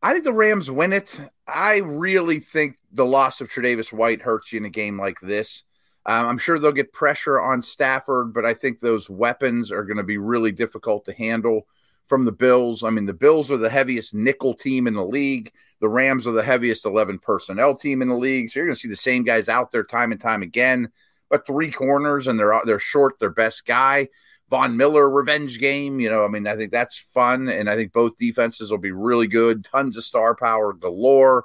I 0.00 0.12
think 0.12 0.22
the 0.22 0.32
Rams 0.32 0.70
win 0.70 0.92
it. 0.92 1.18
I 1.48 1.78
really 1.78 2.38
think 2.38 2.76
the 2.92 3.04
loss 3.04 3.40
of 3.40 3.48
Tre'Davious 3.48 3.92
White 3.92 4.22
hurts 4.22 4.52
you 4.52 4.58
in 4.58 4.64
a 4.64 4.70
game 4.70 4.96
like 4.96 5.18
this. 5.20 5.64
Um, 6.06 6.28
I'm 6.28 6.38
sure 6.38 6.58
they'll 6.58 6.70
get 6.70 6.92
pressure 6.92 7.40
on 7.40 7.62
Stafford, 7.62 8.32
but 8.32 8.44
I 8.44 8.54
think 8.54 8.78
those 8.78 9.10
weapons 9.10 9.72
are 9.72 9.82
going 9.82 9.96
to 9.96 10.04
be 10.04 10.18
really 10.18 10.52
difficult 10.52 11.04
to 11.06 11.12
handle 11.12 11.66
from 12.06 12.24
the 12.24 12.32
Bills. 12.32 12.84
I 12.84 12.90
mean, 12.90 13.06
the 13.06 13.12
Bills 13.12 13.50
are 13.50 13.56
the 13.56 13.70
heaviest 13.70 14.14
nickel 14.14 14.54
team 14.54 14.86
in 14.86 14.94
the 14.94 15.02
league. 15.02 15.50
The 15.80 15.88
Rams 15.88 16.28
are 16.28 16.32
the 16.32 16.44
heaviest 16.44 16.84
11 16.84 17.18
personnel 17.18 17.74
team 17.74 18.02
in 18.02 18.08
the 18.08 18.14
league. 18.14 18.50
So 18.50 18.60
you're 18.60 18.66
going 18.66 18.76
to 18.76 18.80
see 18.80 18.88
the 18.88 18.96
same 18.96 19.24
guys 19.24 19.48
out 19.48 19.72
there 19.72 19.82
time 19.82 20.12
and 20.12 20.20
time 20.20 20.42
again. 20.42 20.90
But 21.28 21.46
three 21.46 21.72
corners 21.72 22.28
and 22.28 22.38
they're 22.38 22.60
they're 22.64 22.78
short 22.78 23.18
their 23.18 23.30
best 23.30 23.66
guy. 23.66 24.08
Von 24.50 24.76
Miller 24.76 25.10
revenge 25.10 25.58
game. 25.58 26.00
You 26.00 26.10
know, 26.10 26.24
I 26.24 26.28
mean, 26.28 26.46
I 26.46 26.56
think 26.56 26.70
that's 26.70 26.98
fun, 27.12 27.48
and 27.48 27.68
I 27.68 27.76
think 27.76 27.92
both 27.92 28.16
defenses 28.16 28.70
will 28.70 28.78
be 28.78 28.92
really 28.92 29.26
good. 29.26 29.64
Tons 29.64 29.96
of 29.96 30.04
star 30.04 30.34
power 30.34 30.72
galore. 30.72 31.44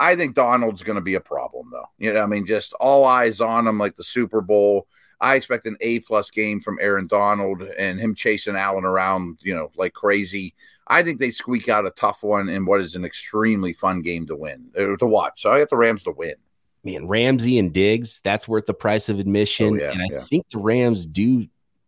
I 0.00 0.16
think 0.16 0.34
Donald's 0.34 0.82
going 0.82 0.96
to 0.96 1.02
be 1.02 1.14
a 1.14 1.20
problem, 1.20 1.70
though. 1.70 1.86
You 1.98 2.12
know, 2.12 2.22
I 2.22 2.26
mean, 2.26 2.46
just 2.46 2.72
all 2.74 3.04
eyes 3.04 3.40
on 3.40 3.66
him 3.66 3.78
like 3.78 3.96
the 3.96 4.04
Super 4.04 4.40
Bowl. 4.40 4.88
I 5.20 5.36
expect 5.36 5.66
an 5.66 5.76
A 5.80 6.00
plus 6.00 6.30
game 6.30 6.60
from 6.60 6.78
Aaron 6.80 7.06
Donald 7.06 7.62
and 7.62 8.00
him 8.00 8.14
chasing 8.14 8.56
Allen 8.56 8.84
around, 8.84 9.38
you 9.42 9.54
know, 9.54 9.70
like 9.76 9.92
crazy. 9.94 10.54
I 10.86 11.02
think 11.02 11.18
they 11.18 11.30
squeak 11.30 11.68
out 11.68 11.86
a 11.86 11.90
tough 11.90 12.22
one 12.22 12.48
in 12.48 12.66
what 12.66 12.80
is 12.80 12.94
an 12.94 13.04
extremely 13.04 13.72
fun 13.72 14.02
game 14.02 14.26
to 14.26 14.36
win 14.36 14.70
uh, 14.76 14.96
to 14.96 15.06
watch. 15.06 15.42
So 15.42 15.50
I 15.50 15.60
got 15.60 15.70
the 15.70 15.76
Rams 15.76 16.02
to 16.02 16.10
win. 16.10 16.34
Man, 16.82 17.08
Ramsey 17.08 17.58
and 17.58 17.72
Diggs, 17.72 18.20
that's 18.22 18.46
worth 18.46 18.66
the 18.66 18.74
price 18.74 19.08
of 19.08 19.18
admission. 19.18 19.74
Oh, 19.74 19.82
yeah, 19.82 19.92
and 19.92 20.02
I 20.02 20.06
yeah. 20.10 20.20
think 20.20 20.50
the 20.50 20.58
Rams 20.58 21.06
do 21.06 21.46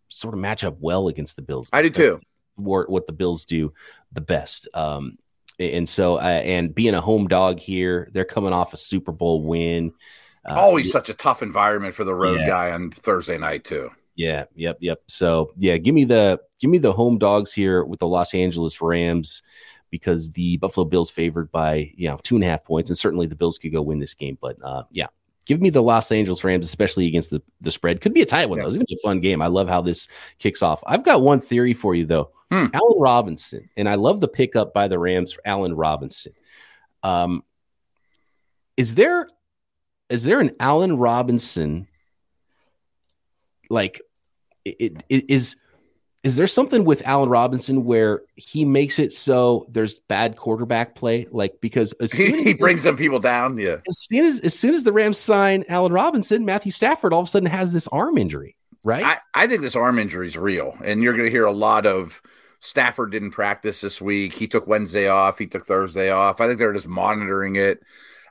sort 0.09 0.35
of 0.35 0.41
match 0.41 0.65
up 0.65 0.77
well 0.81 1.09
against 1.09 1.37
the 1.37 1.43
Bills. 1.43 1.69
I 1.73 1.83
do 1.83 1.91
too. 1.91 2.21
What, 2.57 2.89
what 2.89 3.07
the 3.07 3.13
Bills 3.13 3.45
do 3.45 3.73
the 4.13 4.21
best. 4.21 4.69
Um, 4.75 5.19
and 5.59 5.89
so, 5.89 6.17
uh, 6.17 6.21
and 6.21 6.75
being 6.75 6.95
a 6.95 7.01
home 7.01 7.29
dog 7.29 7.59
here, 7.59 8.09
they're 8.13 8.25
coming 8.25 8.53
off 8.53 8.73
a 8.75 8.77
Super 8.77 9.13
Bowl 9.13 9.43
win. 9.43 9.93
Uh, 10.47 10.55
Always 10.55 10.93
such 10.93 11.09
a 11.09 11.15
tough 11.15 11.43
environment 11.43 11.95
for 11.95 12.05
the 12.05 12.15
road 12.15 12.41
yeah. 12.41 12.47
guy 12.47 12.71
on 12.73 12.91
Thursday 12.91 13.39
night 13.39 13.65
too. 13.65 13.91
Yeah, 14.15 14.45
yep, 14.55 14.79
yep. 14.81 15.03
So 15.09 15.53
yeah, 15.59 15.77
give 15.77 15.95
me 15.95 16.05
the 16.05 16.41
give 16.61 16.71
me 16.71 16.79
the 16.79 16.93
home 16.93 17.19
dogs 17.19 17.53
here 17.53 17.85
with 17.85 18.01
the 18.01 18.07
Los 18.07 18.35
Angeles 18.35 18.81
Rams 18.81 19.43
because 19.91 20.31
the 20.31 20.57
Buffalo 20.57 20.85
Bills 20.85 21.11
favored 21.11 21.51
by 21.53 21.93
you 21.95 22.09
know 22.09 22.19
two 22.23 22.35
and 22.35 22.45
a 22.45 22.47
half 22.47 22.65
points, 22.65 22.91
and 22.91 22.99
certainly 22.99 23.27
the 23.27 23.37
Bills 23.37 23.59
could 23.59 23.73
go 23.73 23.83
win 23.83 23.99
this 23.99 24.15
game. 24.15 24.39
But 24.41 24.57
uh, 24.63 24.85
yeah, 24.91 25.09
give 25.47 25.61
me 25.61 25.71
the 25.71 25.83
Los 25.83 26.13
Angeles 26.13 26.45
Rams, 26.45 26.67
especially 26.67 27.07
against 27.07 27.31
the, 27.31 27.41
the 27.61 27.71
spread. 27.71 28.01
Could 28.01 28.13
be 28.13 28.23
a 28.23 28.27
tight 28.27 28.49
one, 28.49 28.59
yeah. 28.59 28.65
though. 28.65 28.69
It's 28.69 28.77
going 28.77 28.87
to 28.87 28.95
be 28.95 29.01
a 29.03 29.07
fun 29.07 29.21
game. 29.21 29.41
I 29.41 29.47
love 29.47 29.69
how 29.69 29.81
this 29.81 30.09
kicks 30.39 30.63
off. 30.63 30.83
I've 30.87 31.05
got 31.05 31.23
one 31.23 31.41
theory 31.41 31.73
for 31.73 31.95
you, 31.95 32.05
though. 32.05 32.31
Hmm. 32.51 32.67
Allen 32.75 32.99
Robinson, 32.99 33.69
and 33.77 33.89
I 33.89 33.95
love 33.95 34.21
the 34.21 34.29
pickup 34.29 34.73
by 34.75 34.87
the 34.87 34.99
Rams 34.99 35.33
for 35.33 35.43
Allen 35.45 35.75
Robinson. 35.75 36.33
Um, 37.03 37.43
is 38.77 38.95
there 38.95 39.29
is 40.09 40.23
there 40.23 40.41
an 40.41 40.53
Allen 40.61 40.97
Robinson 40.97 41.89
like 43.69 44.01
it, 44.65 45.03
it 45.09 45.31
is 45.31 45.57
is 46.23 46.37
there 46.37 46.47
something 46.47 46.85
with 46.85 47.07
Allen 47.07 47.29
Robinson 47.29 47.85
where 47.85 48.23
he 48.35 48.65
makes 48.65 48.99
it 48.99 49.13
so 49.13 49.67
there's 49.71 50.01
bad 50.01 50.37
quarterback 50.37 50.95
play? 50.95 51.27
Like 51.31 51.61
because 51.61 51.93
as 51.95 52.13
he, 52.13 52.43
he 52.43 52.55
brings 52.55 52.83
some 52.83 52.97
people 52.97 53.19
down. 53.19 53.59
Yeah. 53.59 53.77
As 53.89 54.07
soon 54.11 54.25
as 54.25 54.41
as 54.41 54.59
soon 54.59 54.75
as 54.75 54.85
the 54.85 54.93
Rams 54.93 55.19
sign 55.19 55.65
Allen 55.69 55.93
Robinson, 55.93 56.45
Matthew 56.45 56.73
Stafford 56.73 57.13
all 57.13 57.21
of 57.21 57.29
a 57.29 57.31
sudden 57.31 57.49
has 57.49 57.73
this 57.73 57.87
arm 57.89 58.19
injury, 58.19 58.57
right? 58.85 59.05
I, 59.05 59.19
I 59.35 59.47
think 59.47 59.63
this 59.63 59.77
arm 59.77 59.99
injury 59.99 60.27
is 60.27 60.37
real, 60.37 60.77
and 60.85 61.03
you're 61.03 61.13
going 61.13 61.27
to 61.27 61.31
hear 61.31 61.47
a 61.47 61.53
lot 61.53 61.87
of 61.87 62.21
Stafford 62.61 63.13
didn't 63.13 63.31
practice 63.31 63.81
this 63.81 64.01
week. 64.01 64.35
He 64.35 64.49
took 64.49 64.67
Wednesday 64.67 65.09
off. 65.09 65.39
He 65.39 65.47
took 65.47 65.67
Thursday 65.67 66.11
off. 66.11 66.41
I 66.41 66.49
think 66.49 66.59
they're 66.59 66.73
just 66.73 66.89
monitoring 66.89 67.57
it. 67.57 67.81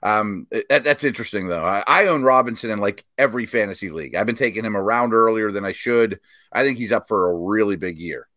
Um, 0.05 0.45
it, 0.51 0.83
that's 0.83 1.03
interesting 1.03 1.47
though. 1.47 1.65
I, 1.65 1.83
I, 1.87 2.05
own 2.05 2.21
Robinson 2.21 2.69
in 2.69 2.77
like 2.77 3.03
every 3.17 3.47
fantasy 3.47 3.89
league. 3.89 4.13
I've 4.13 4.27
been 4.27 4.35
taking 4.35 4.63
him 4.63 4.77
around 4.77 5.15
earlier 5.15 5.49
than 5.49 5.65
I 5.65 5.71
should. 5.71 6.19
I 6.51 6.63
think 6.63 6.77
he's 6.77 6.91
up 6.91 7.07
for 7.07 7.31
a 7.31 7.33
really 7.33 7.75
big 7.75 7.97
year. 7.97 8.27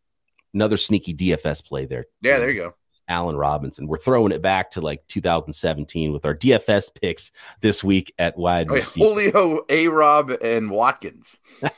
Another 0.54 0.78
sneaky 0.78 1.12
DFS 1.12 1.62
play 1.62 1.84
there. 1.84 2.06
Yeah, 2.22 2.38
there 2.38 2.48
you 2.48 2.54
go. 2.56 2.74
Allen 3.06 3.36
Robinson. 3.36 3.86
We're 3.86 3.98
throwing 3.98 4.32
it 4.32 4.40
back 4.40 4.70
to 4.72 4.80
like 4.80 5.06
2017 5.08 6.10
with 6.10 6.24
our 6.24 6.34
DFS 6.34 6.88
picks 7.02 7.32
this 7.60 7.84
week 7.84 8.14
at 8.18 8.38
wide 8.38 8.68
oh, 8.70 8.76
receiver. 8.76 9.06
Julio, 9.06 9.60
A 9.68 9.88
Rob, 9.88 10.32
and 10.42 10.70
Watkins. 10.70 11.38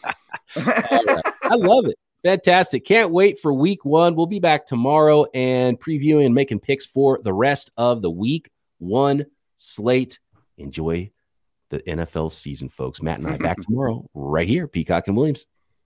Right. 0.56 1.22
I 1.44 1.54
love 1.54 1.86
it. 1.86 1.96
Fantastic. 2.24 2.84
Can't 2.84 3.12
wait 3.12 3.38
for 3.38 3.52
week 3.52 3.84
one. 3.84 4.16
We'll 4.16 4.26
be 4.26 4.40
back 4.40 4.66
tomorrow 4.66 5.26
and 5.32 5.78
previewing 5.78 6.26
and 6.26 6.34
making 6.34 6.58
picks 6.58 6.86
for 6.86 7.20
the 7.22 7.32
rest 7.32 7.70
of 7.76 8.02
the 8.02 8.10
week 8.10 8.50
one 8.78 9.26
slate. 9.60 10.18
Enjoy 10.58 11.10
the 11.70 11.80
NFL 11.80 12.32
season, 12.32 12.68
folks. 12.68 13.02
Matt 13.02 13.18
and 13.18 13.28
I 13.28 13.36
back 13.36 13.60
tomorrow 13.60 14.08
right 14.14 14.48
here, 14.48 14.66
Peacock 14.66 15.08
and 15.08 15.16
Williams. 15.16 15.46